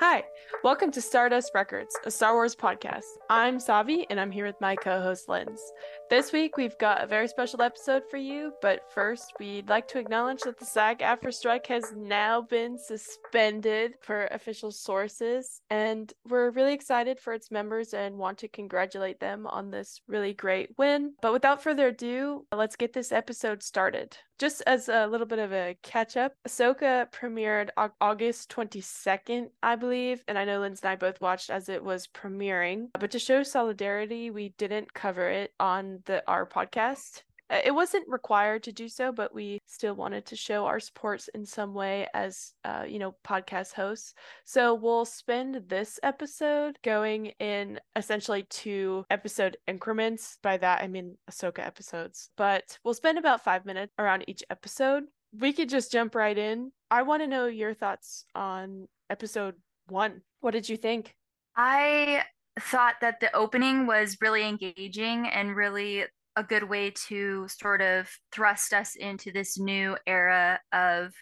[0.00, 0.24] Hi,
[0.64, 3.04] welcome to Stardust Records, a Star Wars podcast.
[3.28, 5.60] I'm Savi, and I'm here with my co host Lens.
[6.08, 9.98] This week, we've got a very special episode for you, but first, we'd like to
[9.98, 16.48] acknowledge that the SAG AFTRA strike has now been suspended per official sources, and we're
[16.48, 21.12] really excited for its members and want to congratulate them on this really great win.
[21.20, 24.16] But without further ado, let's get this episode started.
[24.40, 27.68] Just as a little bit of a catch up, Ahsoka premiered
[28.00, 32.06] August 22nd, I believe, and I know Lindsay and I both watched as it was
[32.06, 32.88] premiering.
[32.98, 37.24] But to show solidarity, we didn't cover it on the our podcast.
[37.50, 41.28] Uh, it wasn't required to do so, but we still wanted to show our supports
[41.34, 44.14] in some way as, uh, you know, podcast hosts.
[44.44, 50.38] So we'll spend this episode going in essentially two episode increments.
[50.42, 52.30] By that, I mean Ahsoka episodes.
[52.36, 55.04] But we'll spend about five minutes around each episode.
[55.38, 56.72] We could just jump right in.
[56.90, 59.54] I want to know your thoughts on episode
[59.88, 60.22] one.
[60.40, 61.14] What did you think?
[61.56, 62.22] I
[62.58, 66.04] thought that the opening was really engaging and really
[66.40, 71.12] a good way to sort of thrust us into this new era of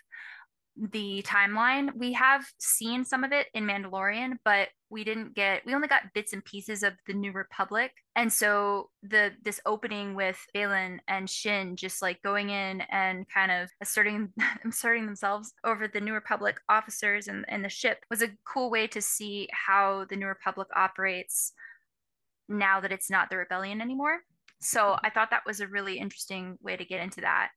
[0.92, 1.92] the timeline.
[1.96, 6.14] We have seen some of it in Mandalorian, but we didn't get we only got
[6.14, 7.90] bits and pieces of the New Republic.
[8.14, 13.50] And so the this opening with Baylan and Shin just like going in and kind
[13.50, 14.32] of asserting
[14.64, 18.86] asserting themselves over the New Republic officers and, and the ship was a cool way
[18.86, 21.52] to see how the New Republic operates
[22.48, 24.20] now that it's not the rebellion anymore.
[24.60, 25.06] So mm-hmm.
[25.06, 27.50] I thought that was a really interesting way to get into that.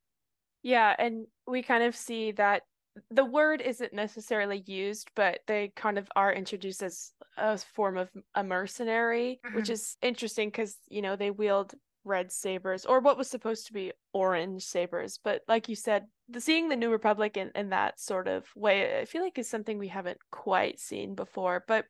[0.63, 2.61] Yeah, and we kind of see that
[3.09, 8.09] the word isn't necessarily used, but they kind of are introduced as a form of
[8.35, 9.55] a mercenary, mm-hmm.
[9.55, 13.73] which is interesting because, you know, they wield red sabers or what was supposed to
[13.73, 15.19] be orange sabers.
[15.23, 18.99] But like you said, the seeing the New Republic in, in that sort of way,
[18.99, 21.63] I feel like is something we haven't quite seen before.
[21.67, 21.85] But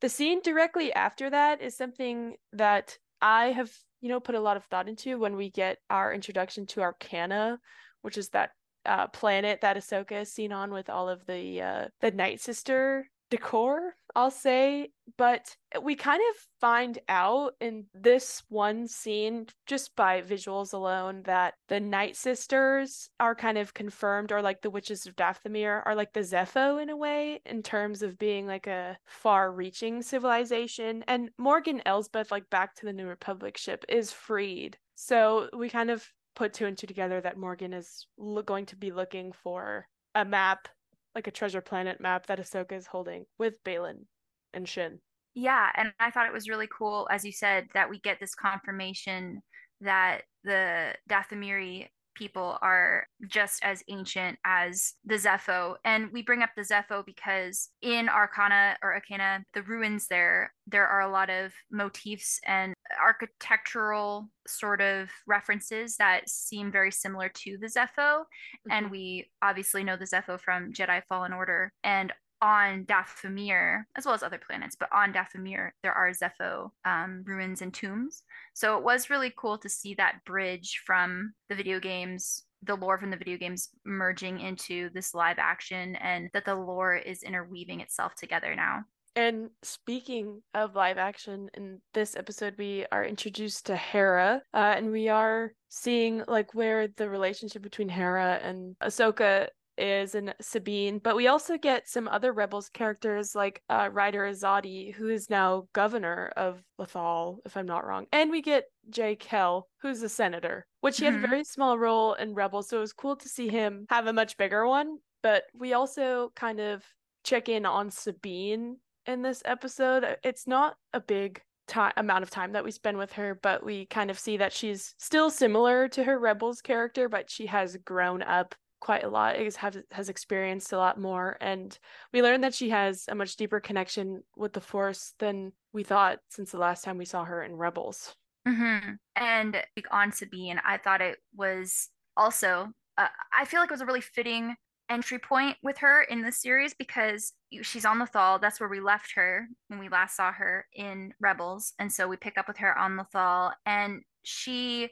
[0.00, 4.56] the scene directly after that is something that I have you know, put a lot
[4.56, 7.58] of thought into when we get our introduction to Arcana,
[8.02, 8.50] which is that
[8.84, 13.10] uh, planet that Ahsoka is seen on with all of the uh, the Night Sister
[13.30, 14.90] decor, I'll say.
[15.18, 21.54] But we kind of find out in this one scene, just by visuals alone, that
[21.68, 26.12] the Night Sisters are kind of confirmed, or like the Witches of Dathomir are like
[26.12, 31.04] the Zeffo in a way, in terms of being like a far reaching civilization.
[31.06, 34.78] And Morgan Elsbeth, like back to the New Republic ship, is freed.
[34.94, 38.76] So we kind of put two and two together that Morgan is lo- going to
[38.76, 40.68] be looking for a map
[41.16, 44.04] like a treasure planet map that Ahsoka is holding with Baylan
[44.52, 45.00] and Shin.
[45.34, 48.34] Yeah, and I thought it was really cool, as you said, that we get this
[48.34, 49.42] confirmation
[49.80, 55.76] that the Dathomiri people are just as ancient as the Zeffo.
[55.84, 60.86] And we bring up the Zeffo because in Arcana or Arcana, the ruins there, there
[60.86, 67.58] are a lot of motifs and architectural sort of references that seem very similar to
[67.60, 67.96] the Zeffo.
[67.98, 68.70] Mm-hmm.
[68.70, 71.72] And we obviously know the Zeffo from Jedi Fallen Order.
[71.84, 77.24] And on Dathomir, as well as other planets, but on Dathomir, there are Zeffo um,
[77.26, 78.22] ruins and tombs.
[78.54, 82.98] So it was really cool to see that bridge from the video games, the lore
[82.98, 87.80] from the video games merging into this live action, and that the lore is interweaving
[87.80, 88.84] itself together now.
[89.16, 94.92] And speaking of live action, in this episode, we are introduced to Hera, uh, and
[94.92, 101.16] we are seeing like where the relationship between Hera and Ahsoka is and Sabine, but
[101.16, 106.32] we also get some other Rebels characters like uh, Ryder Azadi, who is now governor
[106.36, 108.06] of Lothal, if I'm not wrong.
[108.12, 111.16] And we get Jai Kell, who's a senator, which he mm-hmm.
[111.16, 114.06] had a very small role in Rebels, so it was cool to see him have
[114.06, 114.98] a much bigger one.
[115.22, 116.82] But we also kind of
[117.24, 120.16] check in on Sabine in this episode.
[120.22, 123.86] It's not a big time amount of time that we spend with her, but we
[123.86, 128.22] kind of see that she's still similar to her Rebels character, but she has grown
[128.22, 131.78] up quite a lot have has experienced a lot more and
[132.12, 136.18] we learned that she has a much deeper connection with the force than we thought
[136.28, 138.14] since the last time we saw her in rebels
[138.46, 138.92] mm-hmm.
[139.16, 143.86] and on sabine i thought it was also uh, i feel like it was a
[143.86, 144.54] really fitting
[144.88, 148.40] entry point with her in this series because she's on Lothal.
[148.40, 151.74] That's where we left her when we last saw her in Rebels.
[151.78, 154.90] And so we pick up with her on Lothal and she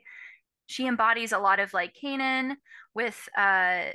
[0.67, 2.57] she embodies a lot of like Kanan
[2.95, 3.91] with uh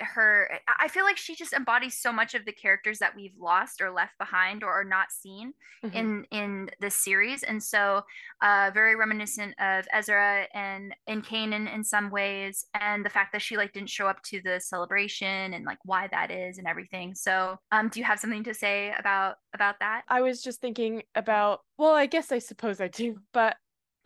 [0.00, 3.80] her i feel like she just embodies so much of the characters that we've lost
[3.80, 5.52] or left behind or are not seen
[5.84, 5.96] mm-hmm.
[5.96, 7.42] in in this series.
[7.42, 8.02] And so
[8.42, 13.42] uh very reminiscent of ezra and in Kanan in some ways and the fact that
[13.42, 17.14] she like didn't show up to the celebration and like why that is and everything.
[17.14, 20.02] So um do you have something to say about about that?
[20.08, 23.56] I was just thinking about well i guess i suppose i do but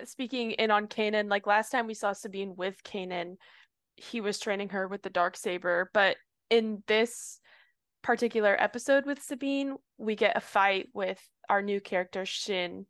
[0.05, 3.37] speaking in on Kanan like last time we saw sabine with kanan
[4.01, 6.17] he was training her with the dark saber but
[6.49, 7.41] in this
[8.03, 12.87] particular episode with sabine we get a fight with our new character shin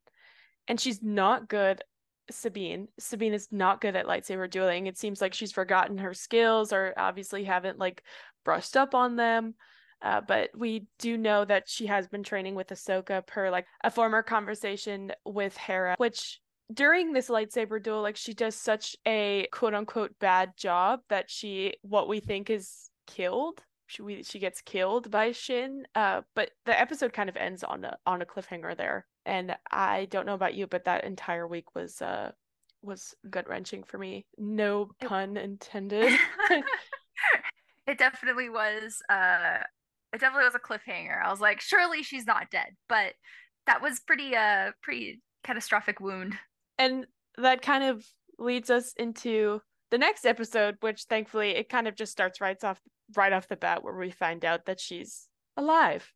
[0.69, 1.83] and she's not good
[2.31, 2.87] sabine.
[3.01, 4.87] Sabine is not good at lightsaber dueling.
[4.87, 8.05] It seems like she's forgotten her skills or obviously haven't like
[8.45, 9.55] brushed up on them
[10.03, 13.91] uh, but we do know that she has been training with Ahsoka per like a
[13.91, 16.41] former conversation with Hera, which
[16.73, 21.75] during this lightsaber duel, like she does such a quote unquote bad job that she
[21.83, 23.63] what we think is killed.
[23.87, 25.85] She we, she gets killed by Shin.
[25.95, 29.07] Uh, but the episode kind of ends on a on a cliffhanger there.
[29.27, 32.33] And I don't know about you, but that entire week was uh
[32.83, 34.27] was gut wrenching for me.
[34.39, 36.13] No pun intended.
[37.87, 39.59] it definitely was uh
[40.13, 41.25] it definitely was a cliffhanger.
[41.25, 43.15] I was like, surely she's not dead, but
[43.67, 46.37] that was pretty uh pretty catastrophic wound
[46.81, 47.07] and
[47.37, 48.05] that kind of
[48.39, 49.61] leads us into
[49.91, 52.81] the next episode which thankfully it kind of just starts right off
[53.17, 56.13] right off the bat where we find out that she's alive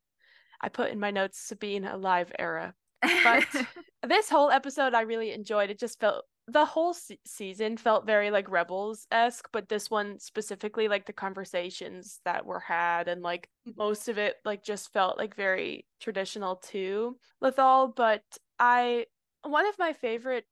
[0.61, 2.75] i put in my notes sabine alive era
[3.23, 3.47] but
[4.09, 8.31] this whole episode i really enjoyed it just felt the whole se- season felt very
[8.31, 14.09] like rebels-esque but this one specifically like the conversations that were had and like most
[14.09, 17.93] of it like just felt like very traditional to Lethal.
[17.97, 18.23] but
[18.59, 19.05] i
[19.43, 20.45] one of my favorite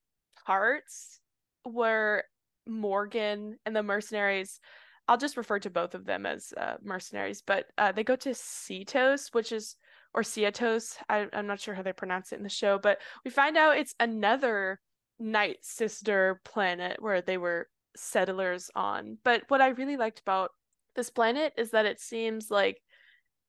[0.47, 1.21] parts
[1.65, 2.25] were
[2.67, 4.61] Morgan and the mercenaries.
[5.09, 8.31] I'll just refer to both of them as uh, mercenaries, but uh, they go to
[8.31, 9.77] Seatos, which is
[10.15, 10.97] or Ciatos.
[11.09, 13.79] I, I'm not sure how they pronounce it in the show, but we find out
[13.79, 14.79] it's another
[15.19, 19.19] night sister planet where they were settlers on.
[19.25, 20.51] But what I really liked about
[20.95, 22.81] this planet is that it seems like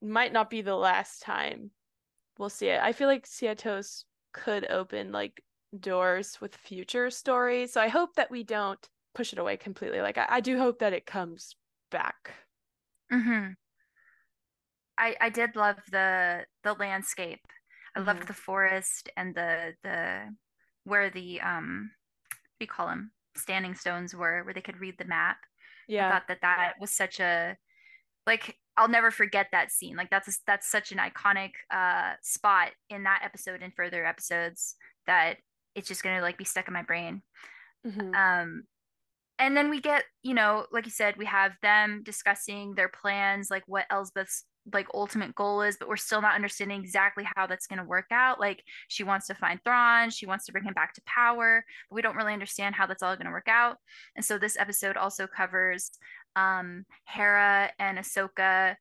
[0.01, 1.71] might not be the last time
[2.37, 2.81] we'll see it.
[2.81, 4.03] I feel like Ciatos
[4.33, 5.43] could open like
[5.79, 7.73] doors with future stories.
[7.73, 10.01] So I hope that we don't push it away completely.
[10.01, 11.55] Like I, I do hope that it comes
[11.91, 12.33] back.
[13.11, 13.51] Mm-hmm.
[14.97, 17.45] I I did love the the landscape.
[17.95, 18.07] I mm-hmm.
[18.07, 20.29] loved the forest and the the
[20.85, 21.91] where the um
[22.29, 25.37] what do you call them standing stones were where they could read the map.
[25.87, 27.57] Yeah, I thought that that was such a
[28.25, 29.95] like I'll never forget that scene.
[29.95, 34.75] Like that's a, that's such an iconic uh spot in that episode and further episodes
[35.07, 35.37] that
[35.75, 37.21] it's just gonna like be stuck in my brain.
[37.85, 38.13] Mm-hmm.
[38.13, 38.63] Um,
[39.39, 43.49] and then we get, you know, like you said, we have them discussing their plans,
[43.49, 47.67] like what Elsbeth's like ultimate goal is, but we're still not understanding exactly how that's
[47.67, 48.39] going to work out.
[48.39, 51.95] Like she wants to find Thrawn, she wants to bring him back to power, but
[51.95, 53.77] we don't really understand how that's all going to work out.
[54.15, 55.91] And so this episode also covers
[56.35, 58.75] um, Hera and Ahsoka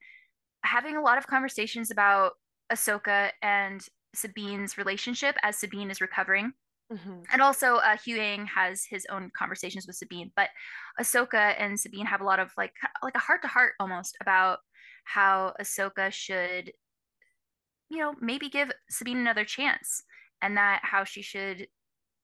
[0.65, 2.33] having a lot of conversations about
[2.71, 3.85] Ahsoka and
[4.15, 6.53] Sabine's relationship as Sabine is recovering.
[6.93, 7.23] Mm-hmm.
[7.33, 10.51] And also, uh, Huyang has his own conversations with Sabine, but
[11.01, 14.59] Ahsoka and Sabine have a lot of like like a heart to heart almost about
[15.05, 16.73] how Ahsoka should,
[17.89, 20.03] you know, maybe give Sabine another chance,
[20.43, 21.67] and that how she should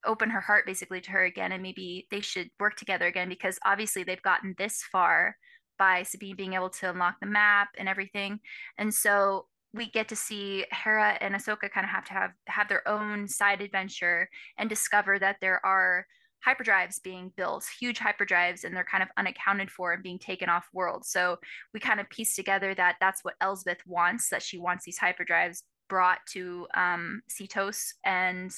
[0.04, 3.58] open her heart basically to her again, and maybe they should work together again because
[3.64, 5.36] obviously they've gotten this far
[5.78, 8.40] by Sabine being able to unlock the map and everything,
[8.76, 9.46] and so
[9.78, 13.26] we get to see Hera and Ahsoka kind of have to have have their own
[13.26, 16.04] side adventure and discover that there are
[16.46, 20.68] hyperdrives being built, huge hyperdrives, and they're kind of unaccounted for and being taken off
[20.72, 21.04] world.
[21.04, 21.38] So
[21.72, 25.62] we kind of piece together that that's what Elsbeth wants, that she wants these hyperdrives
[25.88, 27.94] brought to um, Seatos.
[28.04, 28.54] And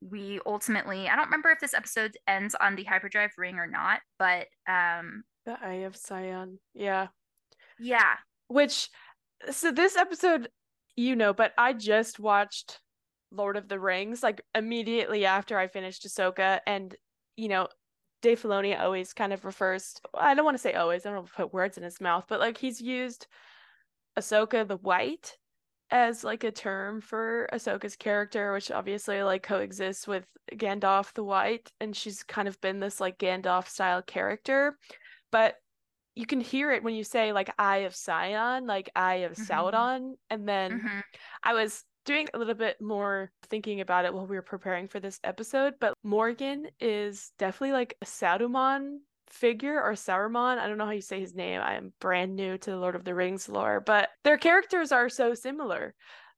[0.00, 4.00] we ultimately, I don't remember if this episode ends on the hyperdrive ring or not,
[4.18, 7.08] but um, the Eye of Sion, yeah,
[7.78, 8.14] yeah,
[8.48, 8.88] which
[9.50, 10.48] so this episode,
[10.96, 12.80] you know, but I just watched
[13.32, 16.94] Lord of the Rings like immediately after I finished Ahsoka, and
[17.36, 17.68] you know,
[18.22, 19.94] Dave Filoni always kind of refers.
[19.94, 21.06] To, I don't want to say always.
[21.06, 23.26] I don't want to put words in his mouth, but like he's used
[24.18, 25.36] Ahsoka the White
[25.90, 31.70] as like a term for Ahsoka's character, which obviously like coexists with Gandalf the White,
[31.80, 34.76] and she's kind of been this like Gandalf style character.
[35.32, 35.56] But
[36.20, 39.50] you can hear it when you say like Eye of Sion, like Eye of mm-hmm.
[39.50, 40.12] Sauron.
[40.28, 40.98] And then mm-hmm.
[41.42, 45.00] I was doing a little bit more thinking about it while we were preparing for
[45.00, 48.98] this episode, but Morgan is definitely like a Saruman
[49.28, 50.58] figure or Saruman.
[50.58, 51.60] I don't know how you say his name.
[51.62, 55.08] I am brand new to the Lord of the Rings lore, but their characters are
[55.08, 55.94] so similar.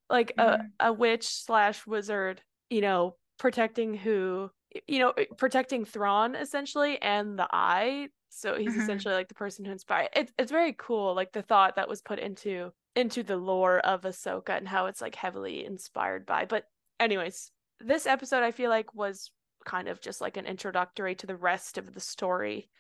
[0.09, 0.67] Like mm-hmm.
[0.79, 4.51] a, a witch slash wizard, you know, protecting who,
[4.87, 8.09] you know, protecting Thrawn essentially and the eye.
[8.35, 8.81] So he's mm-hmm.
[8.81, 10.09] essentially like the person who inspired.
[10.17, 14.03] It's it's very cool, like the thought that was put into into the lore of
[14.03, 16.47] Ahsoka and how it's like heavily inspired by.
[16.47, 16.65] But
[16.99, 19.31] anyways, this episode I feel like was
[19.65, 22.71] kind of just like an introductory to the rest of the story,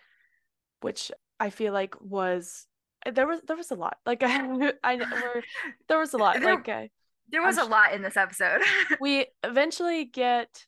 [0.80, 2.66] which I feel like was
[3.11, 3.99] there was there was a lot.
[4.06, 5.42] Like I I were,
[5.88, 6.40] there was a lot.
[6.40, 6.87] There, like uh,
[7.28, 8.62] there was I'm, a lot in this episode.
[9.00, 10.66] we eventually get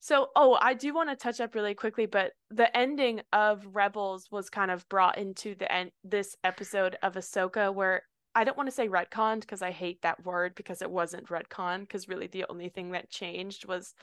[0.00, 4.28] so, oh, I do want to touch up really quickly, but the ending of Rebels
[4.30, 8.02] was kind of brought into the end this episode of Ahsoka, where
[8.34, 11.80] I don't want to say retconned because I hate that word because it wasn't retconned
[11.80, 13.94] because really the only thing that changed was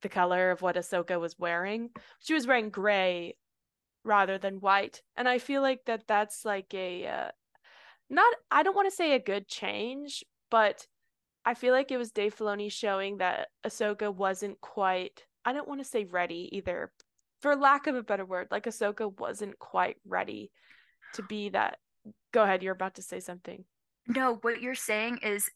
[0.00, 1.90] the color of what Ahsoka was wearing.
[2.20, 3.36] She was wearing gray
[4.04, 7.30] rather than white, and I feel like that that's like a uh,
[8.08, 10.86] not I don't want to say a good change, but
[11.48, 15.80] I feel like it was Dave Filoni showing that Ahsoka wasn't quite I don't want
[15.80, 16.92] to say ready either.
[17.40, 20.50] For lack of a better word, like Ahsoka wasn't quite ready
[21.14, 21.78] to be that.
[22.32, 23.64] Go ahead, you're about to say something.
[24.06, 25.48] No, what you're saying is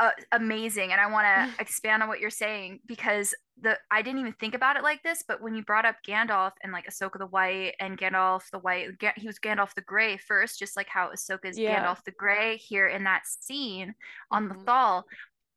[0.00, 4.20] uh, amazing and i want to expand on what you're saying because the i didn't
[4.20, 7.18] even think about it like this but when you brought up gandalf and like ahsoka
[7.18, 11.08] the white and gandalf the white he was gandalf the gray first just like how
[11.08, 11.84] ahsoka is yeah.
[11.84, 13.94] gandalf the gray here in that scene
[14.30, 14.58] on mm-hmm.
[14.58, 15.04] the thal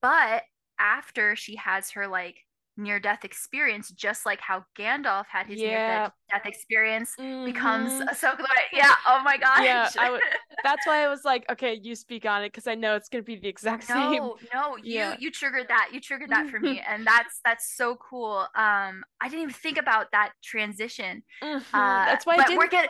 [0.02, 0.44] but
[0.80, 2.38] after she has her like
[2.78, 5.68] near death experience, just like how Gandalf had his yeah.
[5.70, 7.46] near death experience, mm-hmm.
[7.46, 8.46] becomes Ahsoka.
[8.74, 8.94] Yeah.
[9.08, 9.64] Oh my gosh.
[9.64, 9.90] Yeah.
[9.96, 10.22] W-
[10.64, 13.24] that's why I was like, okay, you speak on it because I know it's gonna
[13.24, 14.22] be the exact no, same.
[14.22, 15.12] No, no, yeah.
[15.12, 15.90] you you triggered that.
[15.94, 18.48] You triggered that for me, and that's that's so cool.
[18.56, 21.24] Um, I didn't even think about that transition.
[21.44, 21.76] Mm-hmm.
[21.76, 22.72] Uh, that's why I didn't.
[22.72, 22.90] Getting...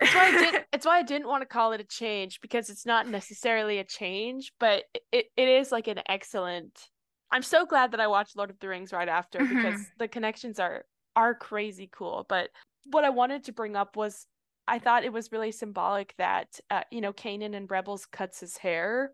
[0.00, 0.64] it's why I didn't.
[0.72, 3.84] It's why I didn't want to call it a change because it's not necessarily a
[3.84, 6.88] change, but it, it is like an excellent
[7.32, 9.56] I'm so glad that I watched Lord of the Rings right after mm-hmm.
[9.62, 10.84] because the connections are
[11.16, 12.26] are crazy cool.
[12.28, 12.50] But
[12.84, 14.26] what I wanted to bring up was
[14.68, 18.56] I thought it was really symbolic that uh, you know Kanan and Rebels cuts his
[18.56, 19.12] hair,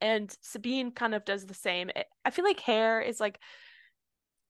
[0.00, 1.90] and Sabine kind of does the same.
[2.24, 3.40] I feel like hair is like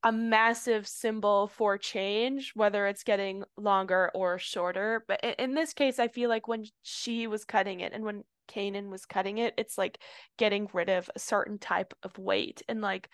[0.02, 5.02] a massive symbol for change, whether it's getting longer or shorter.
[5.08, 8.90] But in this case, I feel like when she was cutting it and when Kanan
[8.90, 9.98] was cutting it, it's like
[10.38, 12.62] getting rid of a certain type of weight.
[12.68, 13.08] And like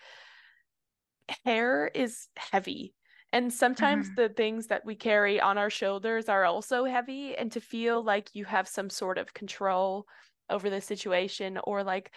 [1.45, 2.93] hair is heavy.
[3.33, 4.21] And sometimes mm-hmm.
[4.21, 7.35] the things that we carry on our shoulders are also heavy.
[7.35, 10.05] And to feel like you have some sort of control
[10.49, 12.11] over the situation or like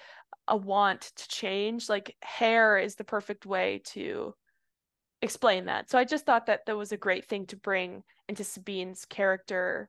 [0.48, 4.34] a want to change, like hair is the perfect way to
[5.22, 5.88] explain that.
[5.88, 9.88] So I just thought that that was a great thing to bring into Sabine's character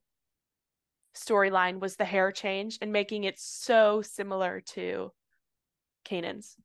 [1.16, 5.12] storyline was the hair change and making it so similar to
[6.06, 6.56] Kanan's.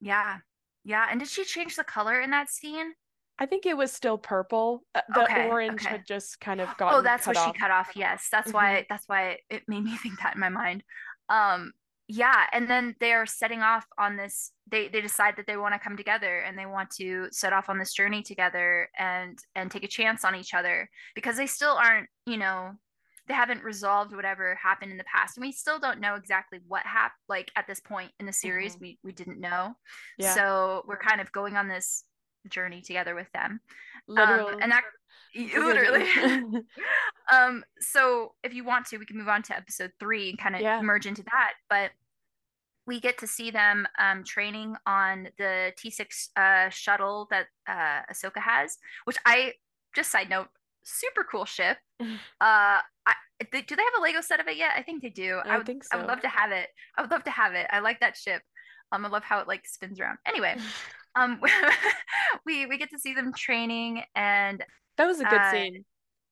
[0.00, 0.38] Yeah.
[0.84, 1.06] Yeah.
[1.10, 2.92] And did she change the color in that scene?
[3.38, 4.82] I think it was still purple.
[4.94, 5.90] Uh, the okay, orange okay.
[5.90, 6.94] had just kind of got.
[6.94, 7.46] Oh, that's what off.
[7.46, 7.90] she cut off.
[7.94, 8.56] Yes, that's mm-hmm.
[8.56, 8.86] why.
[8.88, 10.82] That's why it made me think that in my mind.
[11.28, 11.72] Um,
[12.08, 14.52] yeah, and then they are setting off on this.
[14.70, 17.68] They they decide that they want to come together and they want to set off
[17.68, 21.72] on this journey together and and take a chance on each other because they still
[21.72, 22.70] aren't, you know,
[23.28, 26.82] they haven't resolved whatever happened in the past and we still don't know exactly what
[26.82, 28.84] happened like at this point in the series mm-hmm.
[28.84, 29.74] we we didn't know
[30.18, 30.34] yeah.
[30.34, 32.04] so we're kind of going on this
[32.48, 33.60] journey together with them
[34.06, 34.82] literally um, and that
[35.34, 36.06] literally
[37.32, 40.54] um so if you want to we can move on to episode three and kind
[40.54, 40.80] of yeah.
[40.80, 41.90] merge into that but
[42.86, 48.38] we get to see them um, training on the T6 uh, shuttle that uh, Ahsoka
[48.40, 49.54] has, which I
[49.94, 50.48] just side note,
[50.84, 51.78] super cool ship.
[52.40, 54.72] Uh, I, do they have a Lego set of it yet?
[54.76, 55.40] I think they do.
[55.44, 55.90] I, I would think so.
[55.92, 56.68] I would love to have it.
[56.96, 57.66] I would love to have it.
[57.70, 58.42] I like that ship.
[58.92, 60.18] Um, I love how it like spins around.
[60.26, 60.56] Anyway,
[61.16, 61.40] um,
[62.46, 64.64] we we get to see them training, and
[64.96, 65.84] that was a good uh, scene.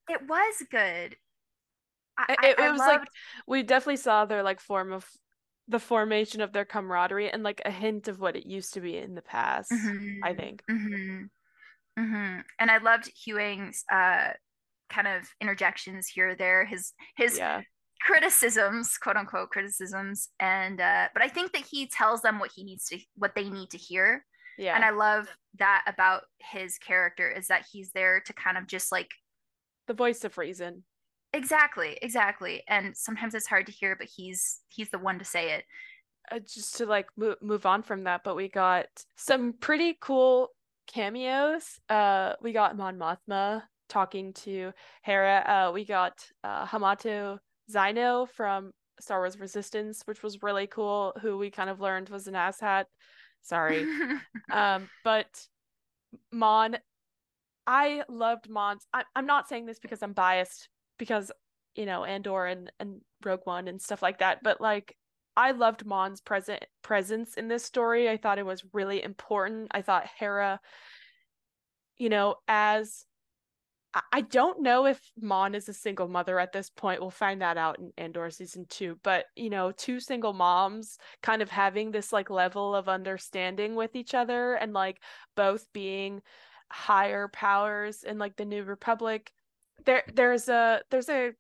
[0.09, 1.17] It was good.
[2.17, 3.01] I, it, it was loved...
[3.01, 3.09] like
[3.47, 5.07] we definitely saw their like form of
[5.67, 8.97] the formation of their camaraderie and like a hint of what it used to be
[8.97, 9.71] in the past.
[9.71, 10.25] Mm-hmm.
[10.25, 10.63] I think.
[10.71, 11.25] Mm-hmm.
[11.99, 12.41] Mm-hmm.
[12.59, 14.31] And I loved Huyang's uh,
[14.95, 17.63] kind of interjections here or there, his his yeah.
[18.01, 22.65] criticisms, quote unquote criticisms, and uh, but I think that he tells them what he
[22.65, 24.25] needs to, what they need to hear.
[24.57, 24.77] Yeah.
[24.77, 25.27] And I love
[25.59, 29.11] that about his character is that he's there to kind of just like
[29.89, 30.85] the voice of reason.
[31.33, 32.63] Exactly, exactly.
[32.69, 35.65] And sometimes it's hard to hear, but he's he's the one to say it.
[36.31, 38.87] Uh, just to like move move on from that, but we got
[39.17, 40.51] some pretty cool
[40.87, 41.81] cameos.
[41.89, 44.73] Uh, we got Mon Mothma talking to
[45.03, 45.69] Hera.
[45.69, 47.39] Uh, we got uh, Hamato
[47.71, 51.13] Xiono from Star Wars Resistance, which was really cool.
[51.21, 52.85] Who we kind of learned was an asshat.
[53.43, 53.87] Sorry,
[54.53, 55.29] um, but
[56.33, 56.79] Mon,
[57.67, 58.87] I loved Mon's.
[58.93, 61.31] I, I'm not saying this because I'm biased, because
[61.75, 64.97] you know Andor and and Rogue One and stuff like that, but like
[65.37, 68.09] I loved Mon's present presence in this story.
[68.09, 69.69] I thought it was really important.
[69.73, 70.61] I thought Hera,
[71.99, 73.05] you know, as
[74.13, 77.01] I don't know if Mon is a single mother at this point.
[77.01, 78.99] We'll find that out in Andor season two.
[79.03, 83.95] But you know, two single moms kind of having this like level of understanding with
[83.95, 85.01] each other and like
[85.37, 86.23] both being
[86.71, 89.33] higher powers in like the New Republic.
[89.85, 91.33] There there's a there's a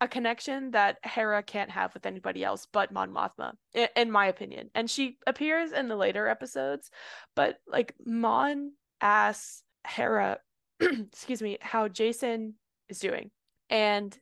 [0.00, 4.26] a connection that Hera can't have with anybody else but Mon Mothma, in, in my
[4.26, 4.70] opinion.
[4.74, 6.90] And she appears in the later episodes,
[7.34, 10.38] but like Mon asks Hera
[10.80, 12.54] excuse me, how Jason
[12.88, 13.30] is doing.
[13.70, 14.16] And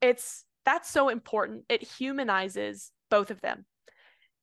[0.00, 1.64] it's that's so important.
[1.68, 3.64] It humanizes both of them.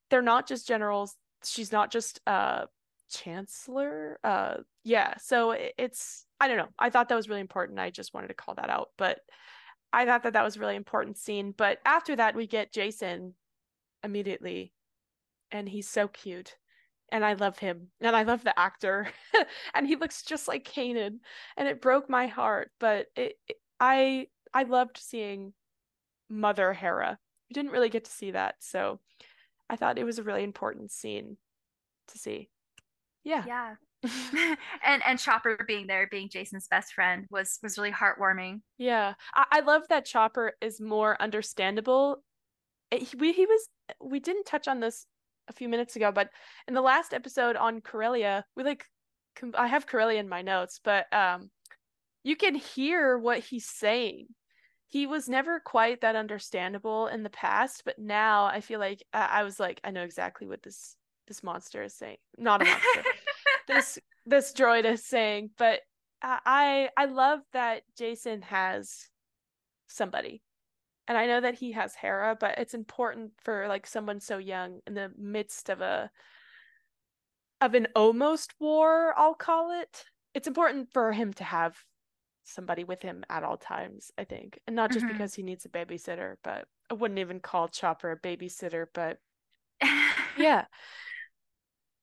[0.10, 1.16] They're not just generals.
[1.44, 2.66] She's not just uh
[3.10, 4.20] chancellor.
[4.24, 6.70] Uh yeah, so it's I don't know.
[6.78, 7.80] I thought that was really important.
[7.80, 9.20] I just wanted to call that out, but
[9.94, 11.54] I thought that that was really important scene.
[11.56, 13.34] But after that, we get Jason
[14.04, 14.74] immediately,
[15.52, 16.56] and he's so cute
[17.12, 19.08] and I love him and I love the actor
[19.74, 21.20] and he looks just like Kanan
[21.58, 25.54] and it broke my heart but it, it, I I loved seeing
[26.30, 27.18] mother Hera.
[27.50, 29.00] We didn't really get to see that so
[29.70, 31.38] I thought it was a really important scene
[32.10, 32.50] to see.
[33.24, 33.44] Yeah.
[33.48, 33.76] Yeah.
[34.84, 38.62] And and Chopper being there being Jason's best friend was was really heartwarming.
[38.78, 39.14] Yeah.
[39.34, 42.24] I, I love that Chopper is more understandable.
[42.92, 43.68] It, we he was
[44.00, 45.08] we didn't touch on this
[45.48, 46.30] a few minutes ago, but
[46.68, 48.86] in the last episode on Corellia, we like
[49.54, 51.50] I have Corellia in my notes, but um
[52.24, 54.28] you can hear what he's saying.
[54.88, 59.26] He was never quite that understandable in the past, but now I feel like I,
[59.26, 60.96] I was like I know exactly what this
[61.28, 62.18] this monster is saying.
[62.38, 63.04] Not a monster.
[63.68, 65.82] this this droid is saying, but
[66.22, 69.10] I I love that Jason has
[69.88, 70.42] somebody
[71.08, 74.80] and I know that he has Hera, but it's important for like someone so young
[74.88, 76.10] in the midst of a
[77.62, 80.06] of an almost war, I'll call it.
[80.34, 81.78] It's important for him to have
[82.44, 84.60] somebody with him at all times, I think.
[84.68, 85.14] And not just mm-hmm.
[85.14, 89.18] because he needs a babysitter, but I wouldn't even call Chopper a babysitter, but
[90.38, 90.66] yeah.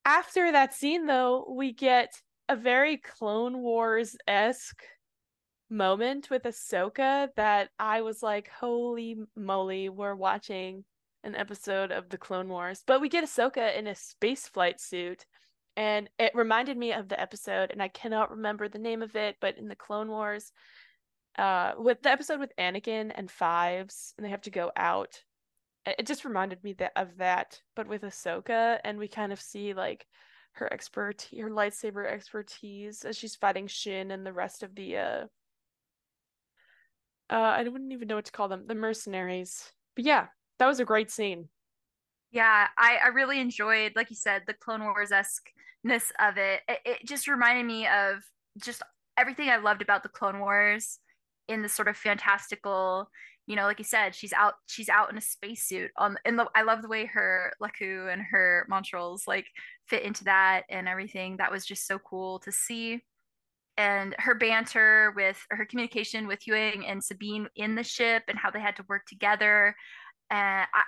[0.05, 4.83] After that scene though, we get a very Clone Wars esque
[5.73, 10.85] moment with Ahsoka that I was like, holy moly, we're watching
[11.25, 12.83] an episode of the Clone Wars.
[12.87, 15.25] But we get Ahsoka in a space flight suit.
[15.75, 19.37] And it reminded me of the episode, and I cannot remember the name of it,
[19.41, 20.53] but in the Clone Wars,
[21.39, 25.23] uh, with the episode with Anakin and Fives, and they have to go out.
[25.87, 29.73] It just reminded me that of that, but with Ahsoka, and we kind of see
[29.73, 30.07] like
[30.53, 35.25] her expertise, her lightsaber expertise as she's fighting Shin and the rest of the uh
[37.33, 39.73] uh, I wouldn't even know what to call them, the mercenaries.
[39.97, 40.27] But yeah,
[40.59, 41.49] that was a great scene.
[42.31, 46.61] Yeah, I, I really enjoyed, like you said, the Clone Wars esqueness of it.
[46.69, 46.81] it.
[46.85, 48.19] It just reminded me of
[48.63, 48.83] just
[49.17, 50.99] everything I loved about the Clone Wars
[51.49, 53.11] in the sort of fantastical,
[53.47, 55.91] you know, like you said, she's out she's out in a spacesuit.
[55.97, 59.47] On and the, I love the way her Lekku and her Montrals like
[59.87, 61.39] fit into that and everything.
[61.39, 63.03] That was just so cool to see
[63.77, 68.51] and her banter with her communication with Huyang and Sabine in the ship and how
[68.51, 69.75] they had to work together.
[70.31, 70.83] And I,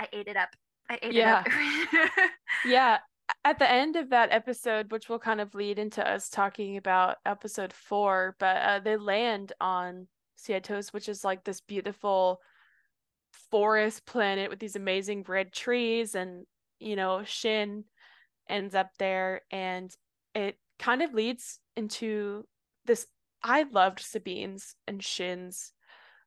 [0.00, 0.48] I ate it up.
[0.88, 1.44] I ate yeah.
[1.46, 2.30] it up.
[2.64, 2.98] yeah.
[3.44, 7.18] At the end of that episode, which will kind of lead into us talking about
[7.24, 12.40] episode four, but uh, they land on Seatos, which is like this beautiful
[13.52, 16.44] forest planet with these amazing red trees, and
[16.80, 17.84] you know, Shin
[18.48, 19.94] ends up there, and
[20.34, 22.44] it kind of leads into
[22.86, 23.06] this
[23.42, 25.72] I loved Sabine's and Shin's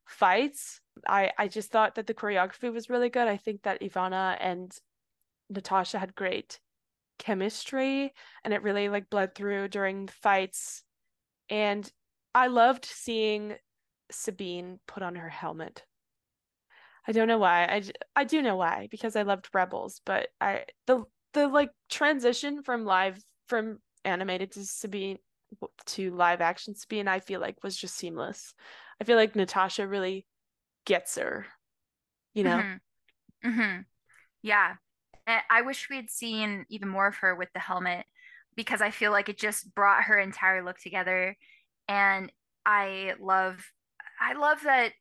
[0.05, 0.79] fights.
[1.07, 3.27] I I just thought that the choreography was really good.
[3.27, 4.71] I think that Ivanna and
[5.49, 6.59] Natasha had great
[7.19, 8.13] chemistry
[8.43, 10.83] and it really like bled through during the fights.
[11.49, 11.89] And
[12.33, 13.55] I loved seeing
[14.11, 15.83] Sabine put on her helmet.
[17.07, 17.65] I don't know why.
[17.65, 17.83] I
[18.15, 22.85] I do know why because I loved Rebels, but I the the like transition from
[22.85, 25.17] live from animated to Sabine
[25.85, 28.53] to live action Sabine, I feel like was just seamless.
[28.99, 30.25] I feel like Natasha really
[30.85, 31.45] gets her,
[32.33, 32.57] you know?
[32.57, 33.49] Mm-hmm.
[33.49, 33.81] Mm-hmm.
[34.41, 34.75] Yeah.
[35.49, 38.05] I wish we had seen even more of her with the helmet
[38.55, 41.37] because I feel like it just brought her entire look together.
[41.87, 42.31] and
[42.65, 43.59] I love
[44.19, 44.93] I love that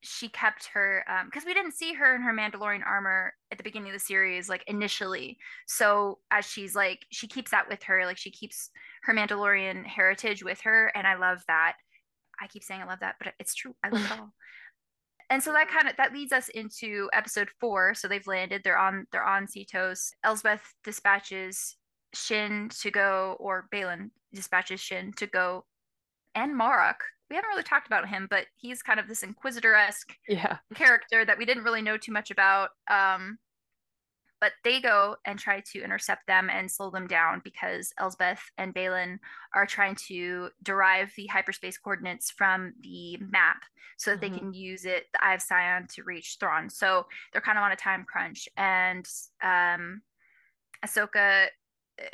[0.00, 3.64] she kept her because um, we didn't see her in her Mandalorian armor at the
[3.64, 5.38] beginning of the series, like initially.
[5.66, 8.70] So as she's like, she keeps that with her, like she keeps
[9.02, 11.74] her Mandalorian heritage with her, and I love that.
[12.40, 13.74] I keep saying I love that, but it's true.
[13.82, 14.32] I love it all.
[15.30, 17.94] And so that kind of that leads us into episode four.
[17.94, 18.62] So they've landed.
[18.64, 19.06] They're on.
[19.12, 20.10] They're on Seatos.
[20.24, 21.76] Elsbeth dispatches
[22.14, 25.64] Shin to go, or Baylan dispatches Shin to go,
[26.34, 30.14] and Marrok we haven't really talked about him, but he's kind of this inquisitor esque
[30.28, 30.58] yeah.
[30.74, 32.70] character that we didn't really know too much about.
[32.90, 33.38] Um,
[34.40, 38.74] but they go and try to intercept them and slow them down because Elsbeth and
[38.74, 39.18] Baylan
[39.54, 43.62] are trying to derive the hyperspace coordinates from the map
[43.96, 44.32] so that mm-hmm.
[44.32, 46.70] they can use it, the Eye of Sion, to reach Thrawn.
[46.70, 48.48] So they're kind of on a time crunch.
[48.56, 49.08] And
[49.42, 50.02] um,
[50.86, 51.46] Ahsoka,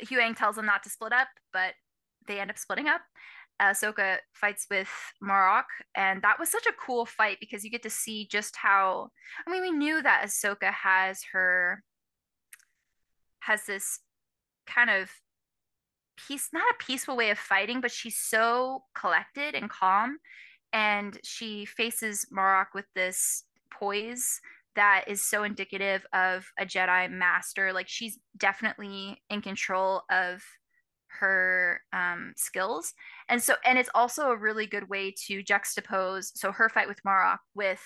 [0.03, 1.73] Huyang tells them not to split up, but
[2.27, 3.01] they end up splitting up.
[3.61, 4.89] Ahsoka fights with
[5.21, 5.65] Marrok,
[5.95, 9.09] and that was such a cool fight because you get to see just how.
[9.47, 11.83] I mean, we knew that Ahsoka has her
[13.39, 13.99] has this
[14.65, 15.09] kind of
[16.17, 20.17] peace, not a peaceful way of fighting, but she's so collected and calm,
[20.73, 24.41] and she faces Marrok with this poise
[24.75, 27.71] that is so indicative of a Jedi master.
[27.71, 30.43] Like she's definitely in control of
[31.19, 32.93] her um, skills.
[33.29, 37.03] And so and it's also a really good way to juxtapose so her fight with
[37.05, 37.81] Marrok with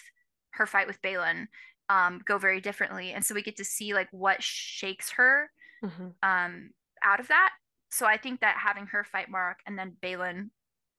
[0.51, 1.47] her fight with Baylan
[1.89, 3.11] um, go very differently.
[3.13, 5.49] And so we get to see like what shakes her
[5.83, 6.07] mm-hmm.
[6.23, 6.69] um,
[7.03, 7.51] out of that.
[7.91, 10.49] So I think that having her fight Marrok and then Baylan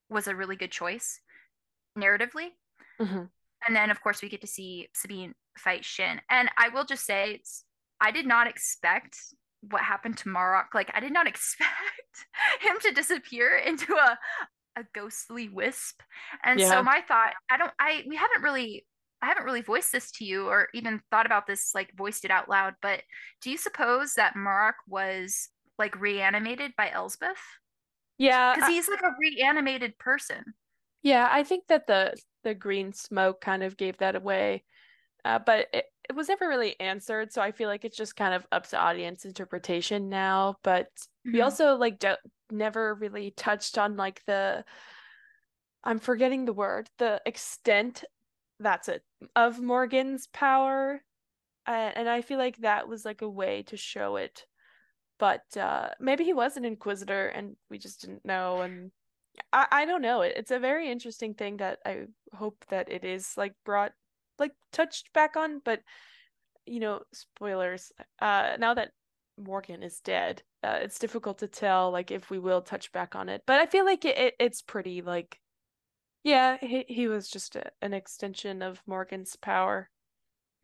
[0.09, 1.21] was a really good choice
[1.99, 2.49] narratively.
[3.01, 3.25] Mm-hmm.
[3.67, 6.21] and then of course we get to see Sabine fight Shin.
[6.29, 7.41] And I will just say
[8.01, 9.17] I did not expect
[9.69, 10.75] what happened to Marrok.
[10.75, 11.69] Like I did not expect
[12.61, 14.19] him to disappear into a
[14.77, 16.01] a ghostly wisp.
[16.45, 16.69] And yeah.
[16.69, 18.87] so my thought, I don't I we haven't really
[19.23, 22.31] I haven't really voiced this to you or even thought about this like voiced it
[22.31, 23.03] out loud, but
[23.43, 27.43] do you suppose that Marrok was like reanimated by Elsbeth?
[28.19, 28.55] Yeah.
[28.55, 30.55] Cuz he's like a reanimated person.
[31.03, 34.65] Yeah, I think that the the green smoke kind of gave that away.
[35.25, 38.35] Uh, but it, it was never really answered so i feel like it's just kind
[38.35, 40.89] of up to audience interpretation now but
[41.25, 41.35] mm-hmm.
[41.35, 42.19] we also like don't
[42.51, 44.65] never really touched on like the
[45.85, 48.03] i'm forgetting the word the extent
[48.59, 49.05] that's it
[49.37, 51.01] of morgan's power
[51.69, 54.45] uh, and i feel like that was like a way to show it
[55.21, 58.91] but uh maybe he was an inquisitor and we just didn't know and
[59.53, 62.01] i i don't know it, it's a very interesting thing that i
[62.35, 63.93] hope that it is like brought
[64.41, 65.81] like touched back on, but
[66.67, 67.93] you know, spoilers.
[68.21, 68.93] Uh, now that
[69.37, 73.29] Morgan is dead, uh, it's difficult to tell like if we will touch back on
[73.29, 73.43] it.
[73.47, 75.39] But I feel like it, it it's pretty like,
[76.25, 79.91] yeah, he he was just a, an extension of Morgan's power.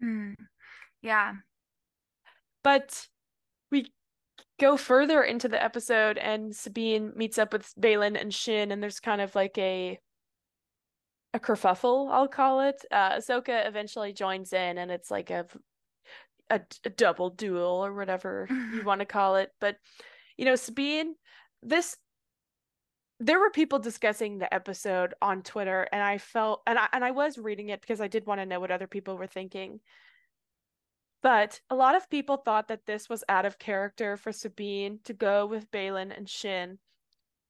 [0.02, 0.34] Mm.
[1.02, 1.34] Yeah.
[2.62, 3.06] But
[3.70, 3.92] we
[4.58, 9.00] go further into the episode and Sabine meets up with Baylan and Shin and there's
[9.00, 9.98] kind of like a
[11.36, 12.84] a kerfuffle, I'll call it.
[12.90, 15.46] Uh, Ahsoka eventually joins in, and it's like a,
[16.50, 19.52] a, a double duel or whatever you want to call it.
[19.60, 19.76] But
[20.36, 21.14] you know, Sabine,
[21.62, 21.96] this
[23.18, 27.12] there were people discussing the episode on Twitter, and I felt and I and I
[27.12, 29.80] was reading it because I did want to know what other people were thinking.
[31.22, 35.12] But a lot of people thought that this was out of character for Sabine to
[35.12, 36.78] go with Baylan and Shin.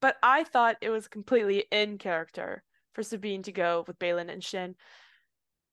[0.01, 2.63] But I thought it was completely in character
[2.97, 4.73] for Sabine to go with Baylan and Shin.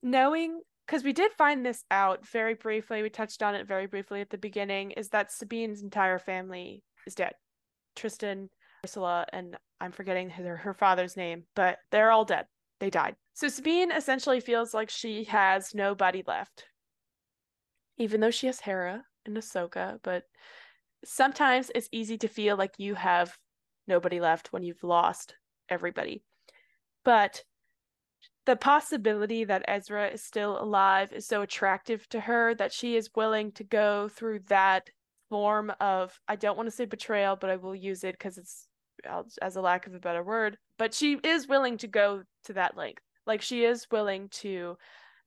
[0.03, 4.21] Knowing, because we did find this out very briefly, we touched on it very briefly
[4.21, 7.33] at the beginning, is that Sabine's entire family is dead.
[7.95, 8.51] Tristan,
[8.85, 12.45] Ursula, and I'm forgetting her, her father's name, but they're all dead.
[12.79, 13.15] They died.
[13.33, 16.65] So Sabine essentially feels like she has nobody left.
[17.97, 20.25] Even though she has Hera and Ahsoka, but
[21.03, 23.35] sometimes it's easy to feel like you have
[23.87, 25.33] nobody left when you've lost
[25.69, 26.23] everybody.
[27.05, 27.43] But
[28.45, 33.09] the possibility that Ezra is still alive is so attractive to her that she is
[33.15, 34.89] willing to go through that
[35.29, 38.67] form of I don't want to say betrayal, but I will use it because it's
[39.41, 40.57] as a lack of a better word.
[40.77, 43.03] But she is willing to go to that length.
[43.25, 44.77] Like she is willing to